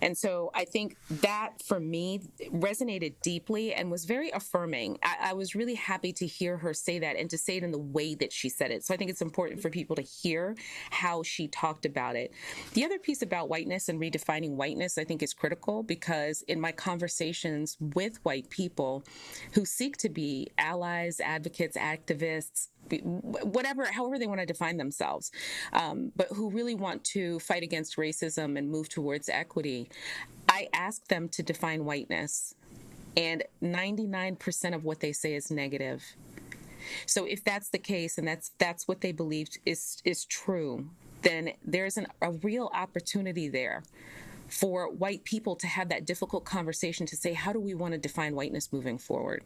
And 0.00 0.16
so 0.16 0.50
I 0.54 0.64
think 0.64 0.96
that 1.10 1.62
for 1.64 1.80
me 1.80 2.20
resonated 2.50 3.14
deeply 3.22 3.74
and 3.74 3.90
was 3.90 4.04
very 4.04 4.30
affirming. 4.30 4.98
I, 5.02 5.30
I 5.30 5.32
was 5.32 5.54
really 5.54 5.74
happy 5.74 6.12
to 6.14 6.26
hear 6.26 6.58
her 6.58 6.74
say 6.74 6.98
that 7.00 7.16
and 7.16 7.28
to 7.30 7.38
say 7.38 7.56
it 7.56 7.62
in 7.62 7.70
the 7.70 7.78
way 7.78 8.14
that 8.14 8.32
she 8.36 8.48
said 8.48 8.70
it. 8.70 8.84
So 8.84 8.94
I 8.94 8.96
think 8.96 9.10
it's 9.10 9.22
important 9.22 9.60
for 9.60 9.70
people 9.70 9.96
to 9.96 10.02
hear 10.02 10.56
how 10.90 11.22
she 11.22 11.48
talked 11.48 11.86
about 11.86 12.16
it. 12.16 12.32
The 12.74 12.84
other 12.84 12.98
piece 12.98 13.22
about 13.22 13.48
whiteness 13.48 13.88
and 13.88 14.00
redefining 14.00 14.50
whiteness, 14.50 14.98
I 14.98 15.04
think, 15.04 15.22
is 15.22 15.32
critical 15.32 15.82
because 15.82 16.42
in 16.42 16.60
my 16.60 16.72
conversations 16.72 17.76
with 17.80 18.24
white 18.24 18.50
people 18.50 19.04
who 19.52 19.64
seek 19.64 19.96
to 19.98 20.08
be 20.08 20.48
allies, 20.58 21.20
advocates, 21.20 21.76
activists, 21.76 22.68
whatever, 23.02 23.86
however 23.86 24.18
they 24.18 24.26
want 24.26 24.40
to 24.40 24.46
define 24.46 24.76
themselves, 24.76 25.32
um, 25.72 26.12
but 26.14 26.28
who 26.28 26.50
really 26.50 26.74
want 26.74 27.02
to 27.04 27.38
fight 27.40 27.62
against 27.62 27.96
racism 27.96 28.58
and 28.58 28.70
move 28.70 28.88
towards 28.88 29.28
equity, 29.28 29.88
I 30.48 30.68
ask 30.72 31.06
them 31.08 31.28
to 31.30 31.42
define 31.42 31.84
whiteness. 31.84 32.54
And 33.16 33.42
99% 33.62 34.74
of 34.74 34.84
what 34.84 35.00
they 35.00 35.12
say 35.12 35.34
is 35.34 35.50
negative. 35.50 36.04
So 37.06 37.24
if 37.24 37.44
that's 37.44 37.70
the 37.70 37.78
case 37.78 38.18
and 38.18 38.26
that's 38.26 38.52
that's 38.58 38.86
what 38.88 39.00
they 39.00 39.12
believed 39.12 39.58
is 39.66 40.00
is 40.04 40.24
true, 40.24 40.88
then 41.22 41.52
there's 41.64 41.96
an, 41.96 42.06
a 42.22 42.32
real 42.32 42.70
opportunity 42.74 43.48
there 43.48 43.82
for 44.48 44.90
white 44.92 45.24
people 45.24 45.56
to 45.56 45.66
have 45.66 45.88
that 45.88 46.04
difficult 46.04 46.44
conversation 46.44 47.06
to 47.06 47.16
say 47.16 47.32
how 47.32 47.52
do 47.52 47.60
we 47.60 47.74
want 47.74 47.92
to 47.92 47.98
define 47.98 48.34
whiteness 48.34 48.72
moving 48.72 48.98
forward. 48.98 49.42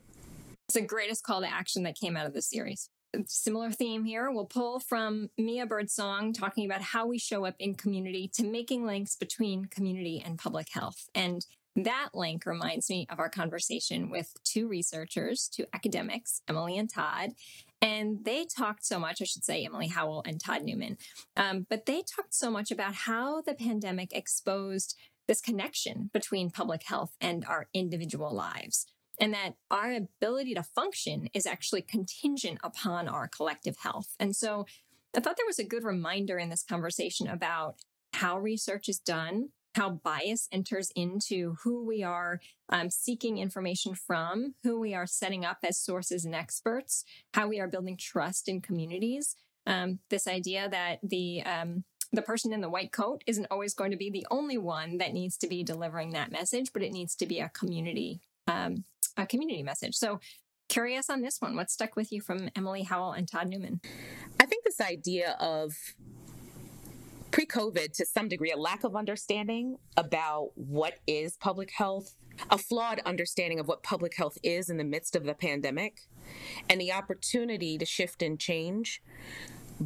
It's 0.68 0.75
the 0.75 0.82
greatest 0.82 1.25
call 1.25 1.40
to 1.40 1.50
action 1.50 1.82
that 1.85 1.97
came 1.97 2.16
out 2.16 2.26
of 2.26 2.35
the 2.35 2.42
series. 2.42 2.90
Similar 3.26 3.73
theme 3.73 4.04
here. 4.04 4.30
We'll 4.30 4.44
pull 4.44 4.78
from 4.78 5.30
Mia 5.37 5.66
Birdsong 5.66 6.32
talking 6.32 6.64
about 6.64 6.80
how 6.80 7.06
we 7.06 7.18
show 7.18 7.44
up 7.44 7.56
in 7.59 7.75
community 7.75 8.30
to 8.35 8.44
making 8.44 8.87
links 8.87 9.16
between 9.16 9.64
community 9.64 10.23
and 10.25 10.38
public 10.38 10.68
health. 10.70 11.09
And 11.14 11.44
that 11.84 12.10
link 12.14 12.46
reminds 12.46 12.88
me 12.88 13.06
of 13.10 13.18
our 13.18 13.28
conversation 13.28 14.10
with 14.10 14.32
two 14.44 14.68
researchers, 14.68 15.49
two 15.49 15.66
academics, 15.72 16.42
Emily 16.49 16.78
and 16.78 16.90
Todd. 16.90 17.30
And 17.82 18.25
they 18.25 18.44
talked 18.44 18.84
so 18.84 18.99
much, 18.99 19.22
I 19.22 19.25
should 19.25 19.44
say, 19.44 19.64
Emily 19.64 19.88
Howell 19.88 20.22
and 20.26 20.40
Todd 20.40 20.62
Newman, 20.62 20.99
um, 21.37 21.66
but 21.70 21.87
they 21.87 22.02
talked 22.02 22.34
so 22.34 22.50
much 22.50 22.70
about 22.70 22.94
how 22.94 23.40
the 23.40 23.54
pandemic 23.54 24.12
exposed 24.12 24.96
this 25.26 25.40
connection 25.40 26.10
between 26.12 26.50
public 26.50 26.82
health 26.82 27.14
and 27.20 27.44
our 27.44 27.68
individual 27.72 28.34
lives. 28.34 28.87
And 29.20 29.34
that 29.34 29.54
our 29.70 29.92
ability 29.92 30.54
to 30.54 30.62
function 30.62 31.28
is 31.34 31.46
actually 31.46 31.82
contingent 31.82 32.58
upon 32.64 33.06
our 33.06 33.28
collective 33.28 33.76
health. 33.78 34.14
And 34.18 34.34
so 34.34 34.66
I 35.16 35.20
thought 35.20 35.37
there 35.37 35.46
was 35.46 35.58
a 35.58 35.64
good 35.64 35.84
reminder 35.84 36.38
in 36.38 36.49
this 36.49 36.64
conversation 36.64 37.28
about 37.28 37.76
how 38.14 38.38
research 38.38 38.88
is 38.88 38.99
done, 38.99 39.50
how 39.80 39.88
bias 39.88 40.46
enters 40.52 40.92
into 40.94 41.56
who 41.64 41.82
we 41.82 42.02
are 42.02 42.38
um, 42.68 42.90
seeking 42.90 43.38
information 43.38 43.94
from, 43.94 44.54
who 44.62 44.78
we 44.78 44.92
are 44.92 45.06
setting 45.06 45.42
up 45.42 45.56
as 45.62 45.78
sources 45.78 46.26
and 46.26 46.34
experts, 46.34 47.02
how 47.32 47.49
we 47.49 47.58
are 47.58 47.66
building 47.66 47.96
trust 47.96 48.46
in 48.46 48.60
communities. 48.60 49.37
Um, 49.66 49.99
this 50.10 50.28
idea 50.28 50.68
that 50.68 50.99
the 51.02 51.42
um, 51.44 51.84
the 52.12 52.20
person 52.20 52.52
in 52.52 52.60
the 52.60 52.68
white 52.68 52.92
coat 52.92 53.25
isn't 53.26 53.46
always 53.50 53.72
going 53.72 53.90
to 53.90 53.96
be 53.96 54.10
the 54.10 54.26
only 54.30 54.58
one 54.58 54.99
that 54.99 55.14
needs 55.14 55.38
to 55.38 55.49
be 55.49 55.64
delivering 55.64 56.10
that 56.10 56.30
message, 56.30 56.75
but 56.75 56.82
it 56.82 56.92
needs 56.92 57.14
to 57.16 57.25
be 57.25 57.40
a 57.40 57.49
community 57.49 58.20
um, 58.49 58.84
a 59.16 59.25
community 59.25 59.62
message. 59.62 59.94
So 59.94 60.20
curious 60.68 61.08
on 61.08 61.22
this 61.22 61.40
one. 61.40 61.56
What 61.56 61.70
stuck 61.70 61.96
with 61.96 62.12
you 62.12 62.20
from 62.20 62.50
Emily 62.54 62.82
Howell 62.82 63.12
and 63.12 63.26
Todd 63.26 63.49
Newman? 63.49 63.80
I 64.38 64.44
think 64.44 64.62
this 64.62 64.80
idea 64.80 65.37
of 65.40 65.75
pre 67.30 67.46
COVID, 67.46 67.92
to 67.92 68.06
some 68.06 68.28
degree, 68.28 68.50
a 68.50 68.56
lack 68.56 68.84
of 68.84 68.96
understanding 68.96 69.76
about 69.96 70.50
what 70.54 70.99
is 71.06 71.37
public 71.37 71.70
health, 71.70 72.14
a 72.50 72.58
flawed 72.58 73.00
understanding 73.04 73.60
of 73.60 73.68
what 73.68 73.82
public 73.82 74.16
health 74.16 74.38
is 74.42 74.70
in 74.70 74.76
the 74.76 74.84
midst 74.84 75.14
of 75.14 75.25
the 75.25 75.34
pandemic, 75.34 76.08
and 76.68 76.80
the 76.80 76.92
opportunity 76.92 77.78
to 77.78 77.84
shift 77.84 78.22
and 78.22 78.38
change 78.38 79.02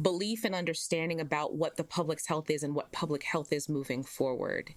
belief 0.01 0.43
and 0.43 0.53
understanding 0.53 1.21
about 1.21 1.55
what 1.55 1.77
the 1.77 1.83
public's 1.83 2.27
health 2.27 2.49
is 2.49 2.63
and 2.63 2.75
what 2.75 2.91
public 2.91 3.23
health 3.23 3.53
is 3.53 3.69
moving 3.69 4.03
forward. 4.03 4.73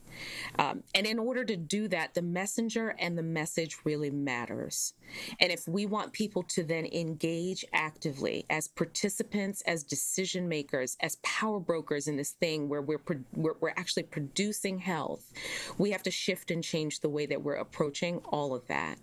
Um, 0.59 0.83
and 0.95 1.07
in 1.07 1.19
order 1.19 1.45
to 1.45 1.57
do 1.57 1.89
that, 1.89 2.15
the 2.15 2.23
messenger 2.23 2.95
and 2.99 3.19
the 3.19 3.23
message 3.23 3.79
really 3.85 4.11
matters. 4.11 4.95
And 5.41 5.51
if 5.51 5.67
we 5.67 5.87
want 5.87 6.13
people 6.13 6.43
to 6.45 6.63
then 6.63 6.87
engage 6.87 7.65
actively 7.73 8.47
as 8.51 8.69
participants, 8.69 9.63
as 9.63 9.83
decision 9.83 10.49
makers, 10.49 10.97
as 11.01 11.17
power 11.23 11.59
brokers 11.59 12.07
in 12.07 12.17
this 12.17 12.33
thing 12.33 12.69
where 12.69 12.83
we're, 12.83 13.01
we're, 13.35 13.55
we're 13.61 13.71
actually 13.71 14.05
producing 14.05 14.79
health, 14.79 15.33
we 15.79 15.91
have 15.91 16.03
to 16.05 16.11
shift 16.11 16.51
and 16.51 16.63
change 16.63 17.01
the 17.01 17.09
way 17.09 17.27
that 17.27 17.43
we're 17.43 17.55
approaching 17.55 18.19
all 18.31 18.55
of 18.55 18.67
that. 18.69 18.99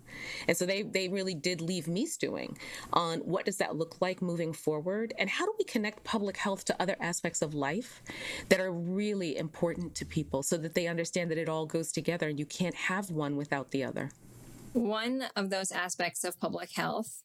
And 0.48 0.56
so 0.56 0.66
they, 0.66 0.84
they 0.84 1.10
really 1.10 1.34
did 1.34 1.60
leave 1.60 1.88
me 1.88 2.06
stewing 2.06 2.58
on 2.94 3.20
what 3.20 3.46
does 3.46 3.58
that 3.58 3.76
look 3.76 4.00
like 4.00 4.22
moving 4.22 4.54
forward 4.54 5.14
and 5.18 5.30
how 5.30 5.46
do 5.46 5.54
we 5.58 5.66
connect 5.66 6.05
public 6.06 6.38
health 6.38 6.64
to 6.66 6.82
other 6.82 6.96
aspects 7.02 7.42
of 7.42 7.54
life 7.54 8.02
that 8.50 8.62
are 8.62 8.72
really 8.72 9.36
important 9.36 9.96
to 9.96 10.06
people 10.06 10.44
so 10.44 10.58
that 10.58 10.74
they 10.74 10.88
understand 10.88 11.30
that 11.32 11.38
it 11.38 11.50
all 11.50 11.66
goes 11.66 11.92
together 11.92 12.30
and 12.30 12.40
you 12.40 12.46
can't 12.46 12.76
have 12.76 13.10
one 13.10 13.36
without 13.36 13.72
the 13.72 13.84
other. 13.84 14.12
One 14.72 15.26
of 15.36 15.50
those 15.50 15.72
aspects 15.72 16.24
of 16.24 16.40
public 16.40 16.72
health 16.74 17.24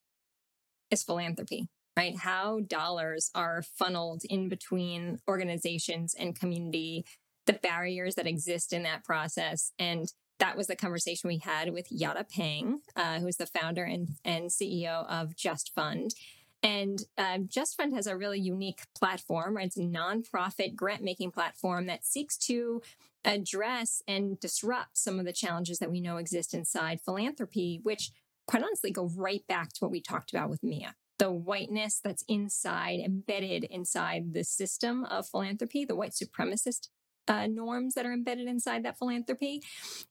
is 0.90 1.02
philanthropy, 1.02 1.68
right? 1.96 2.16
How 2.16 2.60
dollars 2.60 3.30
are 3.34 3.62
funneled 3.62 4.22
in 4.28 4.48
between 4.48 5.18
organizations 5.28 6.14
and 6.14 6.38
community, 6.38 7.04
the 7.46 7.52
barriers 7.52 8.14
that 8.16 8.26
exist 8.26 8.72
in 8.72 8.82
that 8.84 9.04
process. 9.04 9.72
And 9.78 10.06
that 10.38 10.56
was 10.56 10.66
the 10.66 10.76
conversation 10.76 11.28
we 11.28 11.38
had 11.38 11.72
with 11.72 11.86
Yada 11.90 12.24
Peng, 12.24 12.80
uh, 12.96 13.20
who's 13.20 13.36
the 13.36 13.46
founder 13.46 13.84
and, 13.84 14.08
and 14.24 14.50
CEO 14.50 15.06
of 15.08 15.36
Just 15.36 15.72
Fund. 15.74 16.14
And 16.62 17.02
uh, 17.16 17.38
Just 17.46 17.76
Fund 17.76 17.94
has 17.94 18.06
a 18.06 18.16
really 18.16 18.40
unique 18.40 18.82
platform. 18.94 19.56
Right? 19.56 19.66
It's 19.66 19.76
a 19.76 19.80
nonprofit 19.80 20.74
grant 20.74 21.02
making 21.02 21.30
platform 21.30 21.86
that 21.86 22.04
seeks 22.04 22.36
to 22.38 22.82
address 23.24 24.02
and 24.08 24.38
disrupt 24.40 24.96
some 24.96 25.18
of 25.18 25.26
the 25.26 25.32
challenges 25.32 25.78
that 25.78 25.90
we 25.90 26.00
know 26.00 26.16
exist 26.16 26.54
inside 26.54 27.00
philanthropy, 27.00 27.80
which 27.82 28.12
quite 28.46 28.62
honestly 28.62 28.90
go 28.90 29.10
right 29.16 29.46
back 29.46 29.72
to 29.72 29.78
what 29.80 29.90
we 29.90 30.00
talked 30.00 30.32
about 30.32 30.50
with 30.50 30.62
Mia. 30.62 30.94
The 31.18 31.30
whiteness 31.30 32.00
that's 32.02 32.24
inside, 32.28 33.00
embedded 33.00 33.64
inside 33.64 34.32
the 34.32 34.42
system 34.42 35.04
of 35.04 35.28
philanthropy, 35.28 35.84
the 35.84 35.94
white 35.94 36.12
supremacist 36.12 36.88
uh, 37.28 37.46
norms 37.46 37.94
that 37.94 38.06
are 38.06 38.12
embedded 38.12 38.48
inside 38.48 38.84
that 38.84 38.98
philanthropy, 38.98 39.62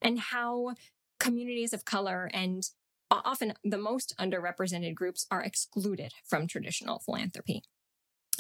and 0.02 0.20
how 0.20 0.76
communities 1.20 1.74
of 1.74 1.84
color 1.84 2.30
and 2.34 2.70
often 3.12 3.54
the 3.64 3.78
most 3.78 4.14
underrepresented 4.20 4.96
groups 4.96 5.26
are 5.32 5.42
excluded 5.42 6.14
from 6.26 6.48
traditional 6.48 7.00
philanthropy. 7.00 7.64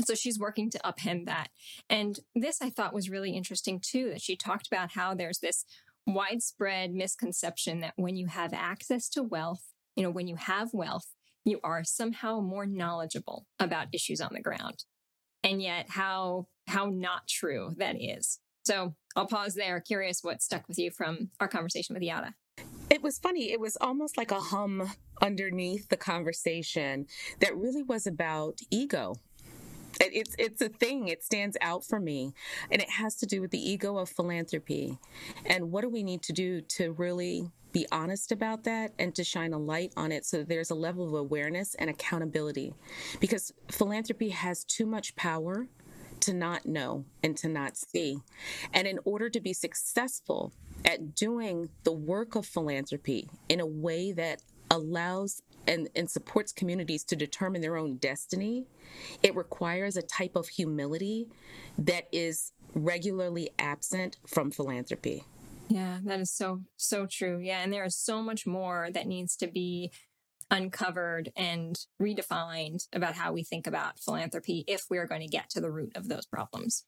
So 0.06 0.16
she's 0.16 0.40
working 0.40 0.70
to 0.72 0.80
upend 0.80 1.26
that. 1.26 1.50
And 1.90 2.20
this 2.36 2.62
I 2.62 2.70
thought 2.70 2.94
was 2.94 3.10
really 3.10 3.32
interesting 3.32 3.82
too, 3.82 4.10
that 4.10 4.22
she 4.22 4.36
talked 4.36 4.68
about 4.68 4.92
how 4.92 5.14
there's 5.14 5.40
this 5.40 5.66
widespread 6.08 6.94
misconception 6.94 7.82
that 7.82 7.94
when 7.96 8.16
you 8.16 8.28
have 8.28 8.54
access 8.54 9.10
to 9.10 9.24
wealth, 9.24 9.64
you 9.96 10.04
know, 10.04 10.10
when 10.10 10.28
you 10.28 10.38
have 10.38 10.74
wealth, 10.74 11.08
you 11.44 11.60
are 11.64 11.84
somehow 11.84 12.40
more 12.40 12.66
knowledgeable 12.66 13.46
about 13.60 13.88
issues 13.94 14.22
on 14.22 14.32
the 14.34 14.42
ground. 14.42 14.86
And 15.44 15.62
yet 15.62 15.88
how 15.90 16.48
how 16.68 16.86
not 16.86 17.28
true 17.28 17.74
that 17.78 17.96
is. 18.00 18.40
So 18.64 18.96
I'll 19.16 19.26
pause 19.26 19.56
there. 19.56 19.80
Curious 19.80 20.20
what 20.22 20.42
stuck 20.42 20.68
with 20.68 20.78
you 20.78 20.92
from 20.92 21.32
our 21.40 21.48
conversation 21.48 21.94
with 21.94 22.04
Yada. 22.04 22.36
It 22.90 23.04
was 23.04 23.20
funny. 23.20 23.52
It 23.52 23.60
was 23.60 23.78
almost 23.80 24.18
like 24.18 24.32
a 24.32 24.40
hum 24.40 24.92
underneath 25.22 25.90
the 25.90 25.98
conversation 25.98 27.06
that 27.40 27.56
really 27.56 27.84
was 27.84 28.08
about 28.08 28.62
ego. 28.72 29.16
It's 30.02 30.36
it's 30.40 30.62
a 30.62 30.70
thing. 30.70 31.08
It 31.08 31.24
stands 31.24 31.58
out 31.62 31.84
for 31.84 32.00
me, 32.00 32.34
and 32.72 32.82
it 32.82 32.90
has 32.92 33.16
to 33.18 33.26
do 33.26 33.42
with 33.42 33.52
the 33.52 33.60
ego 33.60 33.98
of 33.98 34.10
philanthropy, 34.10 34.98
and 35.46 35.72
what 35.72 35.82
do 35.82 35.90
we 35.90 36.04
need 36.04 36.22
to 36.24 36.34
do 36.34 36.62
to 36.62 36.92
really 36.94 37.52
be 37.72 37.86
honest 37.92 38.32
about 38.32 38.64
that 38.64 38.94
and 38.98 39.14
to 39.16 39.24
shine 39.24 39.54
a 39.54 39.58
light 39.60 39.94
on 39.96 40.12
it 40.12 40.26
so 40.26 40.38
that 40.38 40.50
there's 40.50 40.72
a 40.72 40.76
level 40.76 41.06
of 41.06 41.14
awareness 41.14 41.76
and 41.76 41.90
accountability, 41.90 42.74
because 43.20 43.52
philanthropy 43.70 44.30
has 44.30 44.64
too 44.64 44.86
much 44.86 45.16
power 45.16 45.68
to 46.22 46.34
not 46.34 46.66
know 46.66 47.06
and 47.24 47.38
to 47.38 47.48
not 47.48 47.78
see. 47.78 48.20
And 48.74 48.88
in 48.88 49.00
order 49.06 49.30
to 49.30 49.40
be 49.40 49.54
successful 49.54 50.54
at 50.86 51.16
doing 51.16 51.70
the 51.84 51.92
work 51.92 52.36
of 52.36 52.46
philanthropy 52.46 53.30
in 53.48 53.60
a 53.60 53.66
way 53.66 54.12
that 54.12 54.42
allows 54.72 55.42
and, 55.68 55.90
and 55.96 56.10
supports 56.10 56.52
communities 56.52 57.04
to 57.06 57.16
determine 57.16 57.62
their 57.62 57.76
own 57.76 57.98
destiny, 57.98 58.66
it 59.22 59.36
requires 59.36 59.98
a 59.98 60.02
type 60.02 60.36
of 60.36 60.48
humility 60.48 61.28
that 61.78 62.08
is 62.12 62.54
regularly 62.74 63.50
absent 63.60 64.18
from 64.28 64.52
philanthropy. 64.52 65.24
Yeah, 65.70 66.00
that 66.04 66.20
is 66.20 66.32
so, 66.32 66.62
so 66.78 67.06
true. 67.06 67.40
Yeah. 67.40 67.62
And 67.62 67.72
there 67.72 67.84
is 67.84 67.96
so 67.96 68.24
much 68.24 68.48
more 68.48 68.90
that 68.92 69.08
needs 69.08 69.36
to 69.38 69.48
be 69.48 69.92
uncovered 70.52 71.32
and 71.36 71.78
redefined 72.02 72.88
about 72.94 73.14
how 73.14 73.32
we 73.32 73.44
think 73.44 73.68
about 73.68 74.00
philanthropy 74.00 74.64
if 74.68 74.82
we 74.90 74.98
are 74.98 75.06
going 75.06 75.22
to 75.22 75.28
get 75.28 75.50
to 75.52 75.62
the 75.62 75.70
root 75.70 75.92
of 75.96 76.08
those 76.08 76.26
problems. 76.26 76.86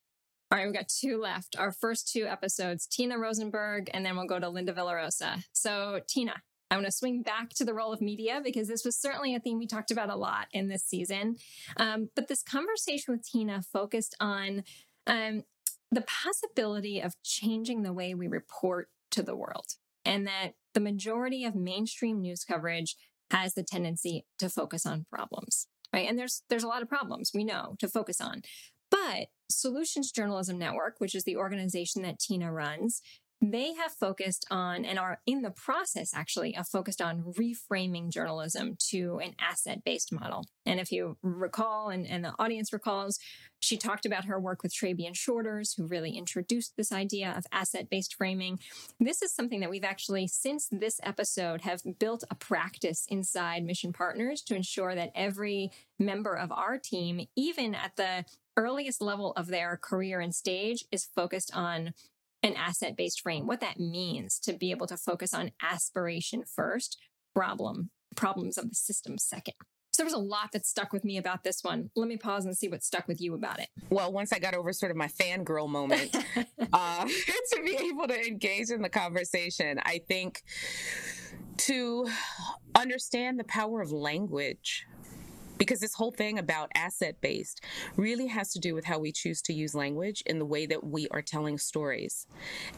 All 0.52 0.58
right, 0.58 0.66
we've 0.66 0.74
got 0.74 0.88
two 0.88 1.18
left. 1.18 1.56
Our 1.58 1.72
first 1.72 2.12
two 2.12 2.26
episodes, 2.26 2.86
Tina 2.86 3.18
Rosenberg, 3.18 3.88
and 3.94 4.04
then 4.04 4.16
we'll 4.16 4.26
go 4.26 4.38
to 4.38 4.50
Linda 4.50 4.74
Villarosa. 4.74 5.42
So, 5.52 6.00
Tina, 6.06 6.34
I'm 6.70 6.80
going 6.80 6.84
to 6.84 6.92
swing 6.92 7.22
back 7.22 7.48
to 7.54 7.64
the 7.64 7.72
role 7.72 7.90
of 7.90 8.02
media 8.02 8.42
because 8.44 8.68
this 8.68 8.84
was 8.84 8.94
certainly 8.94 9.34
a 9.34 9.40
theme 9.40 9.58
we 9.58 9.66
talked 9.66 9.90
about 9.90 10.10
a 10.10 10.14
lot 10.14 10.48
in 10.52 10.68
this 10.68 10.84
season. 10.84 11.36
Um, 11.78 12.10
but 12.14 12.28
this 12.28 12.42
conversation 12.42 13.14
with 13.14 13.26
Tina 13.26 13.62
focused 13.62 14.14
on 14.20 14.64
um, 15.06 15.44
the 15.90 16.02
possibility 16.02 17.00
of 17.00 17.14
changing 17.22 17.82
the 17.82 17.94
way 17.94 18.12
we 18.12 18.28
report 18.28 18.90
to 19.12 19.22
the 19.22 19.34
world, 19.34 19.76
and 20.04 20.26
that 20.26 20.50
the 20.74 20.80
majority 20.80 21.46
of 21.46 21.54
mainstream 21.54 22.20
news 22.20 22.44
coverage 22.44 22.96
has 23.30 23.54
the 23.54 23.62
tendency 23.62 24.26
to 24.38 24.50
focus 24.50 24.84
on 24.84 25.06
problems, 25.10 25.68
right? 25.94 26.06
And 26.06 26.18
there's 26.18 26.42
there's 26.50 26.64
a 26.64 26.68
lot 26.68 26.82
of 26.82 26.90
problems 26.90 27.30
we 27.32 27.42
know 27.42 27.74
to 27.78 27.88
focus 27.88 28.20
on. 28.20 28.42
But 29.04 29.28
Solutions 29.50 30.12
Journalism 30.12 30.58
Network, 30.58 30.96
which 30.98 31.14
is 31.14 31.24
the 31.24 31.36
organization 31.36 32.02
that 32.02 32.18
Tina 32.18 32.52
runs, 32.52 33.02
they 33.40 33.74
have 33.74 33.90
focused 33.90 34.46
on 34.52 34.84
and 34.84 35.00
are 35.00 35.18
in 35.26 35.42
the 35.42 35.50
process 35.50 36.12
actually 36.14 36.56
of 36.56 36.68
focused 36.68 37.02
on 37.02 37.34
reframing 37.36 38.08
journalism 38.08 38.76
to 38.90 39.18
an 39.18 39.34
asset 39.40 39.82
based 39.84 40.12
model. 40.12 40.44
And 40.64 40.78
if 40.78 40.92
you 40.92 41.16
recall, 41.22 41.88
and, 41.88 42.06
and 42.06 42.24
the 42.24 42.34
audience 42.38 42.72
recalls, 42.72 43.18
she 43.58 43.76
talked 43.76 44.06
about 44.06 44.26
her 44.26 44.38
work 44.38 44.62
with 44.62 44.72
Trabian 44.72 45.16
Shorters, 45.16 45.74
who 45.74 45.86
really 45.86 46.16
introduced 46.16 46.74
this 46.76 46.92
idea 46.92 47.34
of 47.36 47.44
asset 47.50 47.90
based 47.90 48.14
framing. 48.14 48.60
This 49.00 49.22
is 49.22 49.34
something 49.34 49.58
that 49.58 49.70
we've 49.70 49.82
actually, 49.82 50.28
since 50.28 50.68
this 50.70 51.00
episode, 51.02 51.62
have 51.62 51.82
built 51.98 52.22
a 52.30 52.36
practice 52.36 53.06
inside 53.08 53.64
Mission 53.64 53.92
Partners 53.92 54.42
to 54.42 54.54
ensure 54.54 54.94
that 54.94 55.10
every 55.16 55.72
member 55.98 56.34
of 56.34 56.52
our 56.52 56.78
team, 56.78 57.26
even 57.36 57.74
at 57.74 57.96
the 57.96 58.24
earliest 58.56 59.00
level 59.00 59.32
of 59.32 59.48
their 59.48 59.76
career 59.76 60.20
and 60.20 60.34
stage, 60.34 60.84
is 60.90 61.04
focused 61.04 61.54
on 61.54 61.94
an 62.42 62.54
asset 62.54 62.96
based 62.96 63.20
frame, 63.20 63.46
what 63.46 63.60
that 63.60 63.78
means 63.78 64.38
to 64.40 64.52
be 64.52 64.70
able 64.70 64.86
to 64.86 64.96
focus 64.96 65.32
on 65.32 65.52
aspiration 65.62 66.42
first, 66.44 66.98
problem, 67.34 67.90
problems 68.16 68.58
of 68.58 68.68
the 68.68 68.74
system 68.74 69.18
second. 69.18 69.54
So 69.92 70.02
there 70.02 70.06
was 70.06 70.14
a 70.14 70.18
lot 70.18 70.52
that 70.52 70.64
stuck 70.64 70.90
with 70.92 71.04
me 71.04 71.18
about 71.18 71.44
this 71.44 71.62
one. 71.62 71.90
Let 71.94 72.08
me 72.08 72.16
pause 72.16 72.46
and 72.46 72.56
see 72.56 72.66
what 72.66 72.82
stuck 72.82 73.06
with 73.06 73.20
you 73.20 73.34
about 73.34 73.60
it. 73.60 73.68
Well, 73.90 74.10
once 74.10 74.32
I 74.32 74.38
got 74.38 74.54
over 74.54 74.72
sort 74.72 74.90
of 74.90 74.96
my 74.96 75.08
fangirl 75.08 75.68
moment, 75.68 76.16
uh, 76.72 77.04
to 77.52 77.62
be 77.62 77.76
able 77.76 78.08
to 78.08 78.26
engage 78.26 78.70
in 78.70 78.80
the 78.80 78.88
conversation, 78.88 79.78
I 79.84 80.00
think 80.08 80.42
to 81.58 82.08
understand 82.74 83.38
the 83.38 83.44
power 83.44 83.82
of 83.82 83.92
language 83.92 84.86
because 85.58 85.80
this 85.80 85.94
whole 85.94 86.10
thing 86.10 86.38
about 86.38 86.70
asset 86.74 87.20
based 87.20 87.62
really 87.96 88.26
has 88.26 88.52
to 88.52 88.58
do 88.58 88.74
with 88.74 88.84
how 88.84 88.98
we 88.98 89.12
choose 89.12 89.40
to 89.42 89.52
use 89.52 89.74
language 89.74 90.22
in 90.26 90.38
the 90.38 90.44
way 90.44 90.66
that 90.66 90.84
we 90.84 91.08
are 91.08 91.22
telling 91.22 91.58
stories 91.58 92.26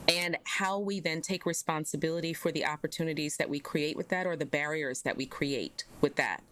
and 0.08 0.36
how 0.44 0.78
we 0.78 1.00
then 1.00 1.20
take 1.20 1.46
responsibility 1.46 2.32
for 2.32 2.52
the 2.52 2.66
opportunities 2.66 3.36
that 3.36 3.48
we 3.48 3.58
create 3.58 3.96
with 3.96 4.08
that 4.08 4.26
or 4.26 4.36
the 4.36 4.46
barriers 4.46 5.02
that 5.02 5.16
we 5.16 5.26
create 5.26 5.84
with 6.00 6.16
that. 6.16 6.42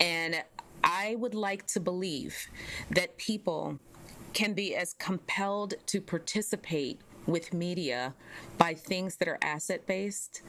And 0.00 0.42
I 0.82 1.14
would 1.14 1.34
like 1.34 1.66
to 1.68 1.80
believe 1.80 2.48
that 2.90 3.16
people 3.16 3.78
can 4.34 4.52
be 4.52 4.74
as 4.74 4.92
compelled 4.94 5.74
to 5.86 6.00
participate 6.00 7.00
with 7.26 7.54
media 7.54 8.12
by 8.58 8.74
things 8.74 9.16
that 9.16 9.28
are 9.28 9.38
asset 9.40 9.86
based, 9.86 10.42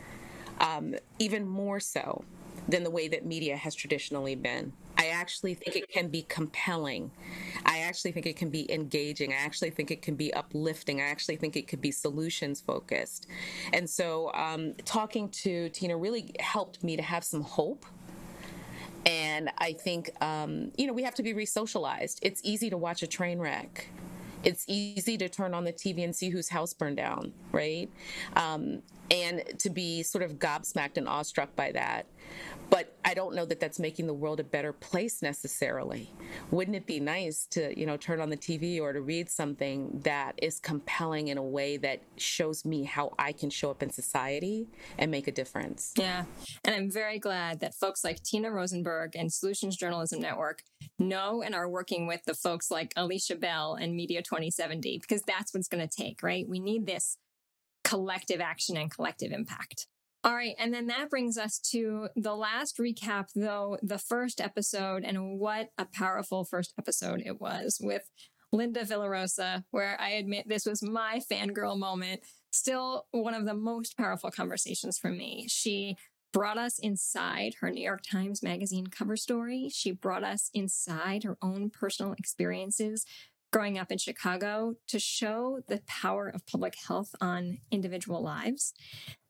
um, 0.59 0.95
even 1.19 1.47
more 1.47 1.79
so 1.79 2.25
than 2.67 2.83
the 2.83 2.89
way 2.89 3.07
that 3.07 3.25
media 3.25 3.55
has 3.55 3.75
traditionally 3.75 4.35
been. 4.35 4.73
Actually 5.15 5.53
think 5.55 5.75
it 5.75 5.89
can 5.89 6.07
be 6.07 6.23
compelling. 6.23 7.11
I 7.65 7.79
actually 7.79 8.11
think 8.11 8.25
it 8.25 8.35
can 8.35 8.49
be 8.49 8.71
engaging. 8.71 9.33
I 9.33 9.37
actually 9.37 9.71
think 9.71 9.91
it 9.91 10.01
can 10.01 10.15
be 10.15 10.33
uplifting. 10.33 11.01
I 11.01 11.05
actually 11.05 11.37
think 11.37 11.55
it 11.55 11.67
could 11.67 11.81
be 11.81 11.91
solutions 11.91 12.61
focused. 12.61 13.27
And 13.73 13.89
so, 13.89 14.31
um, 14.33 14.73
talking 14.85 15.29
to 15.29 15.69
Tina 15.69 15.97
really 15.97 16.35
helped 16.39 16.83
me 16.83 16.95
to 16.95 17.01
have 17.01 17.23
some 17.23 17.41
hope. 17.41 17.85
And 19.05 19.51
I 19.57 19.73
think, 19.73 20.11
um, 20.21 20.71
you 20.77 20.87
know, 20.87 20.93
we 20.93 21.03
have 21.03 21.15
to 21.15 21.23
be 21.23 21.33
re 21.33 21.45
socialized. 21.45 22.19
It's 22.21 22.41
easy 22.43 22.69
to 22.69 22.77
watch 22.77 23.03
a 23.03 23.07
train 23.07 23.39
wreck 23.39 23.89
it's 24.45 24.63
easy 24.67 25.17
to 25.17 25.27
turn 25.27 25.53
on 25.53 25.63
the 25.63 25.73
TV 25.73 26.03
and 26.03 26.15
see 26.15 26.29
whose 26.29 26.49
house 26.49 26.71
burned 26.71 26.97
down, 26.97 27.33
right? 27.51 27.89
Um, 28.35 28.83
and 29.11 29.43
to 29.59 29.69
be 29.69 30.03
sort 30.03 30.23
of 30.23 30.39
gobsmacked 30.39 30.97
and 30.97 31.07
awestruck 31.07 31.55
by 31.55 31.71
that. 31.71 32.05
But 32.69 32.95
I 33.05 33.13
don't 33.13 33.35
know 33.35 33.45
that 33.45 33.59
that's 33.59 33.79
making 33.79 34.07
the 34.07 34.13
world 34.13 34.39
a 34.39 34.43
better 34.43 34.73
place 34.73 35.21
necessarily. 35.21 36.11
Wouldn't 36.49 36.75
it 36.75 36.87
be 36.87 36.99
nice 36.99 37.45
to, 37.51 37.77
you 37.79 37.85
know, 37.85 37.97
turn 37.97 38.19
on 38.19 38.29
the 38.29 38.37
TV 38.37 38.81
or 38.81 38.91
to 38.91 39.01
read 39.01 39.29
something 39.29 40.01
that 40.03 40.33
is 40.41 40.59
compelling 40.59 41.27
in 41.27 41.37
a 41.37 41.43
way 41.43 41.77
that 41.77 42.01
shows 42.17 42.65
me 42.65 42.83
how 42.83 43.13
I 43.19 43.31
can 43.33 43.51
show 43.51 43.69
up 43.69 43.83
in 43.83 43.91
society 43.91 44.67
and 44.97 45.11
make 45.11 45.27
a 45.27 45.31
difference? 45.31 45.93
Yeah. 45.95 46.25
And 46.63 46.75
I'm 46.75 46.89
very 46.89 47.19
glad 47.19 47.59
that 47.59 47.75
folks 47.75 48.03
like 48.03 48.23
Tina 48.23 48.51
Rosenberg 48.51 49.15
and 49.15 49.31
Solutions 49.31 49.77
Journalism 49.77 50.19
Network 50.19 50.63
know 50.97 51.43
and 51.43 51.53
are 51.53 51.69
working 51.69 52.07
with 52.07 52.23
the 52.25 52.33
folks 52.33 52.71
like 52.71 52.93
Alicia 52.95 53.35
Bell 53.35 53.75
and 53.79 53.95
Media 53.95 54.23
2070 54.23 54.99
because 54.99 55.21
that's 55.27 55.53
what's 55.53 55.67
going 55.67 55.87
to 55.87 55.95
take, 55.95 56.23
right? 56.23 56.47
We 56.49 56.59
need 56.59 56.87
this 56.87 57.17
collective 57.85 58.41
action 58.41 58.75
and 58.75 58.91
collective 58.91 59.31
impact. 59.31 59.87
All 60.25 60.33
right. 60.33 60.55
And 60.57 60.73
then 60.73 60.87
that 60.87 61.11
brings 61.11 61.37
us 61.37 61.59
to 61.71 62.09
the 62.15 62.35
last 62.35 62.79
recap, 62.79 63.27
though, 63.35 63.77
the 63.83 63.99
first 63.99 64.41
episode, 64.41 65.03
and 65.03 65.39
what 65.39 65.69
a 65.77 65.85
powerful 65.85 66.43
first 66.43 66.73
episode 66.79 67.21
it 67.23 67.39
was 67.39 67.77
with 67.79 68.09
Linda 68.51 68.83
Villarosa, 68.83 69.65
where 69.69 69.95
I 70.01 70.11
admit 70.11 70.49
this 70.49 70.65
was 70.65 70.81
my 70.81 71.21
fangirl 71.31 71.77
moment. 71.77 72.21
Still 72.51 73.05
one 73.11 73.35
of 73.35 73.45
the 73.45 73.53
most 73.53 73.97
powerful 73.97 74.31
conversations 74.31 74.97
for 74.97 75.11
me. 75.11 75.45
She 75.47 75.95
brought 76.33 76.57
us 76.57 76.79
inside 76.79 77.53
her 77.61 77.69
New 77.69 77.83
York 77.83 78.01
Times 78.01 78.41
Magazine 78.41 78.87
cover 78.87 79.15
story. 79.15 79.69
She 79.71 79.91
brought 79.91 80.23
us 80.23 80.49
inside 80.53 81.23
her 81.23 81.37
own 81.41 81.69
personal 81.69 82.13
experiences 82.13 83.05
growing 83.55 83.77
up 83.79 83.89
in 83.89 83.97
Chicago 83.97 84.75
to 84.85 84.99
show 84.99 85.61
the 85.69 85.81
power 85.87 86.27
of 86.27 86.45
public 86.45 86.75
health 86.89 87.15
on 87.21 87.57
individual 87.71 88.21
lives. 88.21 88.73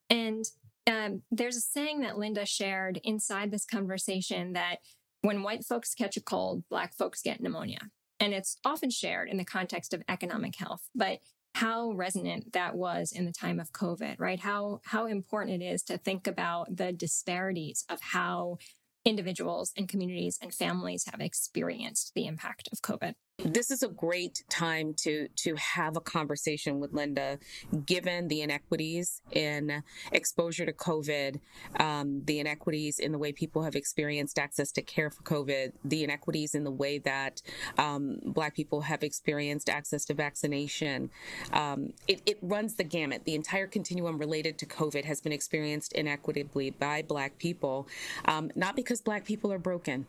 And 0.09 0.43
um, 0.87 1.21
there's 1.29 1.57
a 1.57 1.61
saying 1.61 2.01
that 2.01 2.17
Linda 2.17 2.43
shared 2.43 2.99
inside 3.03 3.51
this 3.51 3.65
conversation 3.65 4.53
that 4.53 4.77
when 5.21 5.43
white 5.43 5.63
folks 5.63 5.93
catch 5.93 6.17
a 6.17 6.21
cold, 6.21 6.63
black 6.71 6.95
folks 6.95 7.21
get 7.21 7.39
pneumonia. 7.39 7.77
And 8.19 8.33
it's 8.33 8.57
often 8.65 8.89
shared 8.89 9.29
in 9.29 9.37
the 9.37 9.45
context 9.45 9.93
of 9.93 10.01
economic 10.09 10.55
health, 10.55 10.89
but 10.95 11.19
how 11.53 11.91
resonant 11.91 12.53
that 12.53 12.75
was 12.75 13.11
in 13.11 13.25
the 13.25 13.31
time 13.31 13.59
of 13.59 13.73
COVID, 13.73 14.15
right? 14.17 14.39
How 14.39 14.81
how 14.85 15.05
important 15.05 15.61
it 15.61 15.65
is 15.65 15.83
to 15.83 15.99
think 15.99 16.25
about 16.25 16.75
the 16.75 16.91
disparities 16.91 17.85
of 17.89 17.99
how 18.01 18.57
individuals 19.05 19.71
and 19.77 19.87
communities 19.87 20.39
and 20.41 20.51
families 20.51 21.05
have 21.11 21.21
experienced 21.21 22.13
the 22.15 22.25
impact 22.25 22.67
of 22.71 22.81
COVID 22.81 23.13
this 23.45 23.69
is 23.69 23.83
a 23.83 23.87
great 23.87 24.43
time 24.49 24.93
to 24.93 25.27
to 25.35 25.55
have 25.55 25.95
a 25.95 26.01
conversation 26.01 26.79
with 26.79 26.93
Linda, 26.93 27.37
given 27.85 28.27
the 28.27 28.41
inequities 28.41 29.21
in 29.31 29.83
exposure 30.11 30.65
to 30.65 30.73
COVID, 30.73 31.39
um, 31.79 32.23
the 32.25 32.39
inequities 32.39 32.99
in 32.99 33.11
the 33.11 33.17
way 33.17 33.31
people 33.31 33.63
have 33.63 33.75
experienced 33.75 34.39
access 34.39 34.71
to 34.73 34.81
care 34.81 35.09
for 35.09 35.21
COVID, 35.23 35.73
the 35.83 36.03
inequities 36.03 36.55
in 36.55 36.63
the 36.63 36.71
way 36.71 36.97
that 36.99 37.41
um, 37.77 38.19
Black 38.25 38.55
people 38.55 38.81
have 38.81 39.03
experienced 39.03 39.69
access 39.69 40.05
to 40.05 40.13
vaccination. 40.13 41.09
Um, 41.53 41.93
it, 42.07 42.21
it 42.25 42.39
runs 42.41 42.75
the 42.75 42.83
gamut. 42.83 43.25
The 43.25 43.35
entire 43.35 43.67
continuum 43.67 44.17
related 44.17 44.57
to 44.59 44.65
COVID 44.65 45.05
has 45.05 45.21
been 45.21 45.33
experienced 45.33 45.93
inequitably 45.93 46.71
by 46.71 47.03
Black 47.03 47.37
people, 47.37 47.87
um, 48.25 48.51
not 48.55 48.75
because 48.75 49.01
Black 49.01 49.25
people 49.25 49.51
are 49.51 49.59
broken 49.59 50.07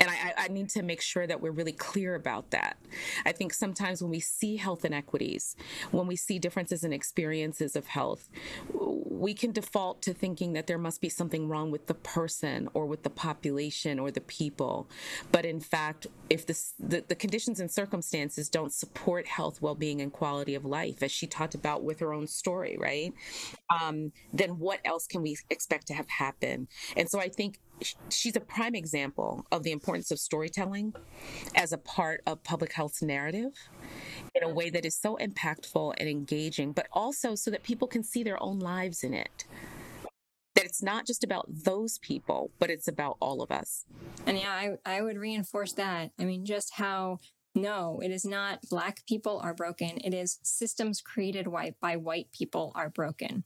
and 0.00 0.10
I, 0.10 0.34
I, 0.36 0.48
need 0.48 0.68
to 0.70 0.82
make 0.82 1.00
sure 1.00 1.26
that 1.26 1.40
we're 1.40 1.50
really 1.50 1.72
clear 1.72 2.14
about 2.14 2.50
that. 2.50 2.76
I 3.24 3.32
think 3.32 3.52
sometimes 3.52 4.02
when 4.02 4.10
we 4.10 4.20
see 4.20 4.56
health 4.56 4.84
inequities, 4.84 5.56
when 5.90 6.06
we 6.06 6.16
see 6.16 6.38
differences 6.38 6.84
in 6.84 6.92
experiences 6.92 7.76
of 7.76 7.86
health, 7.86 8.28
we 9.18 9.34
can 9.34 9.52
default 9.52 10.02
to 10.02 10.14
thinking 10.14 10.52
that 10.52 10.66
there 10.66 10.78
must 10.78 11.00
be 11.00 11.08
something 11.08 11.48
wrong 11.48 11.70
with 11.70 11.86
the 11.86 11.94
person 11.94 12.68
or 12.74 12.86
with 12.86 13.02
the 13.02 13.10
population 13.10 13.98
or 13.98 14.10
the 14.10 14.20
people. 14.20 14.88
But 15.32 15.44
in 15.44 15.60
fact, 15.60 16.06
if 16.30 16.46
the, 16.46 17.04
the 17.06 17.14
conditions 17.14 17.60
and 17.60 17.70
circumstances 17.70 18.48
don't 18.48 18.72
support 18.72 19.26
health, 19.26 19.60
well 19.60 19.74
being, 19.74 20.00
and 20.00 20.12
quality 20.12 20.54
of 20.54 20.64
life, 20.64 21.02
as 21.02 21.12
she 21.12 21.26
talked 21.26 21.54
about 21.54 21.82
with 21.82 22.00
her 22.00 22.12
own 22.12 22.26
story, 22.26 22.76
right? 22.78 23.12
Um, 23.70 24.12
then 24.32 24.58
what 24.58 24.80
else 24.84 25.06
can 25.06 25.22
we 25.22 25.36
expect 25.50 25.86
to 25.88 25.94
have 25.94 26.08
happen? 26.08 26.68
And 26.96 27.08
so 27.08 27.20
I 27.20 27.28
think 27.28 27.58
she's 28.10 28.36
a 28.36 28.40
prime 28.40 28.74
example 28.74 29.46
of 29.52 29.62
the 29.62 29.72
importance 29.72 30.10
of 30.10 30.18
storytelling 30.18 30.94
as 31.54 31.72
a 31.72 31.78
part 31.78 32.22
of 32.26 32.42
public 32.42 32.72
health's 32.72 33.02
narrative 33.02 33.52
in 34.34 34.42
a 34.42 34.48
way 34.48 34.70
that 34.70 34.84
is 34.84 34.94
so 34.94 35.16
impactful 35.20 35.94
and 35.98 36.08
engaging, 36.08 36.72
but 36.72 36.86
also 36.92 37.34
so 37.34 37.50
that 37.50 37.62
people 37.62 37.88
can 37.88 38.02
see 38.02 38.22
their 38.22 38.42
own 38.42 38.58
lives 38.58 39.04
in 39.06 39.14
it. 39.14 39.44
That 40.54 40.64
it's 40.64 40.82
not 40.82 41.06
just 41.06 41.24
about 41.24 41.46
those 41.48 41.98
people, 41.98 42.50
but 42.58 42.70
it's 42.70 42.88
about 42.88 43.16
all 43.20 43.42
of 43.42 43.50
us. 43.50 43.84
And 44.26 44.38
yeah, 44.38 44.50
I, 44.50 44.76
I 44.84 45.02
would 45.02 45.18
reinforce 45.18 45.72
that. 45.74 46.10
I 46.18 46.24
mean, 46.24 46.44
just 46.44 46.74
how 46.74 47.18
no, 47.54 48.00
it 48.04 48.10
is 48.10 48.26
not 48.26 48.60
black 48.68 49.06
people 49.06 49.40
are 49.42 49.54
broken. 49.54 49.96
It 50.04 50.12
is 50.12 50.38
systems 50.42 51.00
created 51.00 51.48
white 51.48 51.80
by 51.80 51.96
white 51.96 52.28
people 52.30 52.70
are 52.74 52.90
broken. 52.90 53.44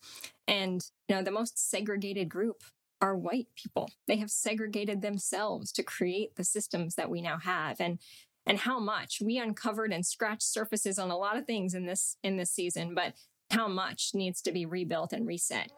And 0.49 0.85
you 1.09 1.14
know, 1.14 1.23
the 1.23 1.31
most 1.31 1.70
segregated 1.70 2.29
group 2.29 2.64
are 3.01 3.16
white 3.16 3.46
people. 3.55 3.90
They 4.09 4.16
have 4.16 4.31
segregated 4.31 5.01
themselves 5.01 5.70
to 5.73 5.85
create 5.85 6.35
the 6.35 6.44
systems 6.44 6.96
that 6.96 7.09
we 7.09 7.23
now 7.23 7.38
have. 7.38 7.81
And 7.81 8.01
and 8.46 8.59
how 8.59 8.81
much 8.81 9.20
we 9.20 9.38
uncovered 9.38 9.92
and 9.92 10.05
scratched 10.05 10.42
surfaces 10.42 10.99
on 10.99 11.11
a 11.11 11.16
lot 11.16 11.37
of 11.37 11.46
things 11.46 11.75
in 11.75 11.87
this 11.87 12.16
in 12.23 12.37
this 12.37 12.51
season, 12.51 12.94
but 12.94 13.14
how 13.50 13.68
much 13.68 14.10
needs 14.14 14.40
to 14.42 14.52
be 14.52 14.66
rebuilt 14.66 15.12
and 15.12 15.26
reset. 15.26 15.70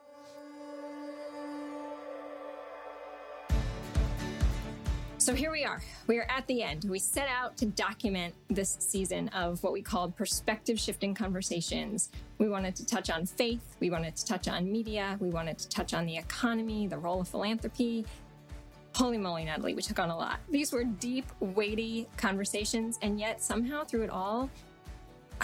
So 5.23 5.37
here 5.37 5.53
we 5.53 5.65
are. 5.65 5.81
We 6.09 6.19
are 6.19 6.27
at 6.29 6.49
the 6.49 6.65
end. 6.65 6.85
We 6.89 6.99
set 6.99 7.29
out 7.29 7.57
to 7.59 7.67
document 7.67 8.35
this 8.51 8.77
season 8.81 9.29
of 9.29 9.63
what 9.63 9.73
we 9.73 9.81
called 9.81 10.17
perspective 10.17 10.81
shifting 10.81 11.15
conversations. 11.15 12.11
We 12.39 12.49
wanted 12.49 12.75
to 12.75 12.85
touch 12.85 13.09
on 13.09 13.27
faith. 13.27 13.77
We 13.79 13.89
wanted 13.89 14.17
to 14.17 14.27
touch 14.27 14.49
on 14.49 14.71
media. 14.71 15.17
We 15.21 15.31
wanted 15.31 15.59
to 15.59 15.69
touch 15.69 15.95
on 15.95 16.07
the 16.07 16.17
economy, 16.17 16.89
the 16.89 16.99
role 16.99 17.21
of 17.21 17.29
philanthropy. 17.29 18.05
Holy 18.97 19.17
moly, 19.17 19.45
Natalie, 19.45 19.75
we 19.75 19.83
took 19.83 20.01
on 20.01 20.11
a 20.11 20.17
lot. 20.17 20.41
These 20.51 20.73
were 20.73 20.83
deep, 20.83 21.27
weighty 21.39 22.09
conversations. 22.17 22.99
And 23.01 23.21
yet, 23.21 23.41
somehow, 23.41 23.85
through 23.85 24.03
it 24.03 24.11
all, 24.11 24.51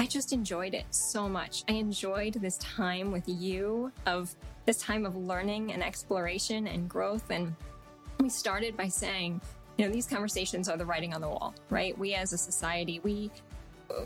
I 0.01 0.07
just 0.07 0.33
enjoyed 0.33 0.75
it 0.75 0.87
so 0.91 1.29
much. 1.29 1.65
I 1.69 1.73
enjoyed 1.73 2.35
this 2.35 2.57
time 2.59 3.11
with 3.11 3.25
you 3.27 3.91
of 4.07 4.33
this 4.65 4.79
time 4.79 5.05
of 5.05 5.17
learning 5.17 5.73
and 5.73 5.83
exploration 5.83 6.69
and 6.69 6.89
growth. 6.89 7.29
And 7.31 7.53
we 8.21 8.29
started 8.29 8.77
by 8.77 8.87
saying, 8.87 9.41
you 9.77 9.85
know, 9.85 9.93
these 9.93 10.07
conversations 10.07 10.69
are 10.69 10.77
the 10.77 10.87
writing 10.87 11.15
on 11.15 11.21
the 11.21 11.29
wall, 11.29 11.53
right? 11.69 11.99
We 11.99 12.15
as 12.15 12.33
a 12.33 12.39
society, 12.39 13.01
we 13.03 13.33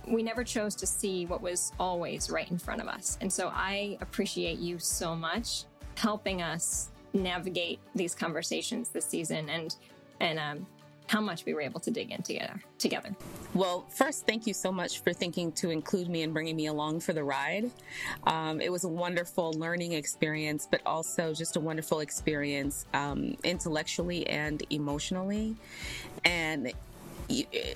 we 0.08 0.22
never 0.22 0.44
chose 0.44 0.74
to 0.76 0.86
see 0.86 1.26
what 1.26 1.42
was 1.42 1.72
always 1.78 2.30
right 2.30 2.50
in 2.50 2.56
front 2.56 2.80
of 2.80 2.88
us. 2.88 3.18
And 3.20 3.30
so 3.30 3.50
I 3.52 3.98
appreciate 4.00 4.60
you 4.60 4.78
so 4.78 5.14
much 5.14 5.64
helping 5.98 6.40
us 6.40 6.88
navigate 7.12 7.80
these 7.94 8.14
conversations 8.14 8.88
this 8.88 9.04
season 9.04 9.50
and 9.50 9.76
and 10.20 10.38
um, 10.38 10.66
how 11.12 11.20
much 11.20 11.44
we 11.44 11.52
were 11.52 11.60
able 11.60 11.78
to 11.78 11.90
dig 11.90 12.10
in 12.10 12.22
together. 12.22 12.58
Together. 12.78 13.14
Well, 13.52 13.84
first, 13.90 14.26
thank 14.26 14.46
you 14.46 14.54
so 14.54 14.72
much 14.72 15.02
for 15.02 15.12
thinking 15.12 15.52
to 15.52 15.68
include 15.68 16.08
me 16.08 16.22
and 16.22 16.32
bringing 16.32 16.56
me 16.56 16.68
along 16.68 17.00
for 17.00 17.12
the 17.12 17.22
ride. 17.22 17.70
Um, 18.24 18.62
it 18.62 18.72
was 18.72 18.84
a 18.84 18.88
wonderful 18.88 19.52
learning 19.52 19.92
experience, 19.92 20.66
but 20.70 20.80
also 20.86 21.34
just 21.34 21.56
a 21.56 21.60
wonderful 21.60 22.00
experience 22.00 22.86
um, 22.94 23.36
intellectually 23.44 24.26
and 24.26 24.62
emotionally. 24.70 25.54
And 26.24 26.72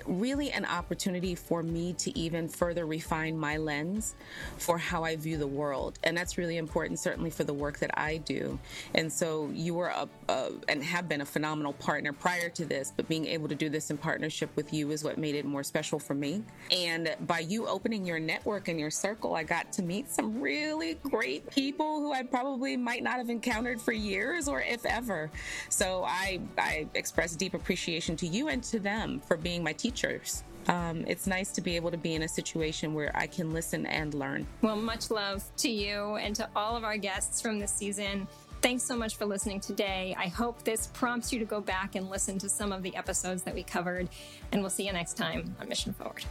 really 0.07 0.51
an 0.51 0.65
opportunity 0.65 1.35
for 1.35 1.63
me 1.63 1.93
to 1.95 2.17
even 2.19 2.49
further 2.49 2.87
refine 2.87 3.39
my 3.39 3.57
lens 3.57 4.15
for 4.59 4.79
how 4.79 5.05
I 5.05 5.17
view 5.17 5.37
the 5.37 5.47
world. 5.47 5.99
And 6.05 6.17
that's 6.17 6.39
really 6.39 6.57
important, 6.57 6.99
certainly 6.99 7.31
for 7.31 7.45
the 7.45 7.55
work 7.55 7.79
that 7.79 7.99
I 7.99 8.19
do. 8.19 8.59
And 8.95 9.13
so 9.13 9.51
you 9.53 9.75
were 9.75 9.89
a, 9.89 10.09
a, 10.29 10.51
and 10.69 10.83
have 10.83 11.09
been 11.09 11.21
a 11.21 11.27
phenomenal 11.27 11.73
partner 11.75 12.13
prior 12.13 12.49
to 12.51 12.65
this, 12.65 12.93
but 12.97 13.09
being 13.09 13.27
able 13.27 13.49
to 13.49 13.55
do 13.55 13.69
this 13.69 13.91
in 13.91 13.99
partnership 13.99 14.51
with 14.57 14.73
you 14.73 14.91
is 14.91 15.05
what 15.05 15.19
made 15.19 15.35
it 15.35 15.45
more 15.45 15.63
special 15.63 15.99
for 15.99 16.15
me. 16.15 16.43
And 16.71 17.15
by 17.27 17.41
you 17.41 17.67
opening 17.67 18.05
your 18.05 18.19
network 18.19 18.69
and 18.69 18.79
your 18.79 18.91
circle, 18.91 19.35
I 19.35 19.43
got 19.43 19.73
to 19.73 19.83
meet 19.83 20.11
some 20.11 20.41
really 20.41 20.95
great 21.03 21.49
people 21.51 22.01
who 22.01 22.13
I 22.13 22.23
probably 22.23 22.77
might 22.77 23.03
not 23.03 23.17
have 23.17 23.31
encountered 23.31 23.81
for 23.81 23.93
years 23.93 24.49
or 24.49 24.61
if 24.61 24.85
ever. 24.87 25.31
So 25.69 26.05
I, 26.05 26.41
I 26.59 26.87
express 26.95 27.37
deep 27.37 27.55
appreciation 27.55 28.17
to 28.17 28.27
you 28.27 28.49
and 28.49 28.63
to 28.65 28.79
them 28.79 29.21
for 29.37 29.43
being 29.43 29.63
my 29.63 29.73
teachers. 29.73 30.43
Um, 30.69 31.05
it's 31.07 31.27
nice 31.27 31.53
to 31.53 31.61
be 31.61 31.77
able 31.77 31.91
to 31.91 31.97
be 31.97 32.15
in 32.15 32.23
a 32.23 32.29
situation 32.29 32.95
where 32.95 33.13
I 33.15 33.27
can 33.27 33.53
listen 33.53 33.87
and 33.87 34.15
learn. 34.15 34.47
Well, 34.63 34.77
much 34.77 35.11
love 35.11 35.45
to 35.59 35.69
you 35.69 36.17
and 36.17 36.35
to 36.37 36.49
all 36.57 36.77
of 36.77 36.85
our 36.85 36.97
guests 36.97 37.41
from 37.41 37.59
this 37.59 37.71
season. 37.71 38.27
Thanks 38.63 38.83
so 38.83 38.97
much 38.97 39.17
for 39.17 39.27
listening 39.27 39.61
today. 39.61 40.17
I 40.19 40.29
hope 40.29 40.65
this 40.65 40.89
prompts 40.89 41.33
you 41.33 41.39
to 41.39 41.45
go 41.45 41.61
back 41.61 41.95
and 41.95 42.11
listen 42.11 42.39
to 42.39 42.49
some 42.49 42.73
of 42.73 42.83
the 42.83 42.97
episodes 42.97 43.43
that 43.43 43.55
we 43.55 43.63
covered, 43.63 44.09
and 44.51 44.61
we'll 44.61 44.71
see 44.71 44.87
you 44.87 44.93
next 44.93 45.15
time 45.15 45.55
on 45.61 45.69
Mission 45.69 45.93
Forward. 45.93 46.25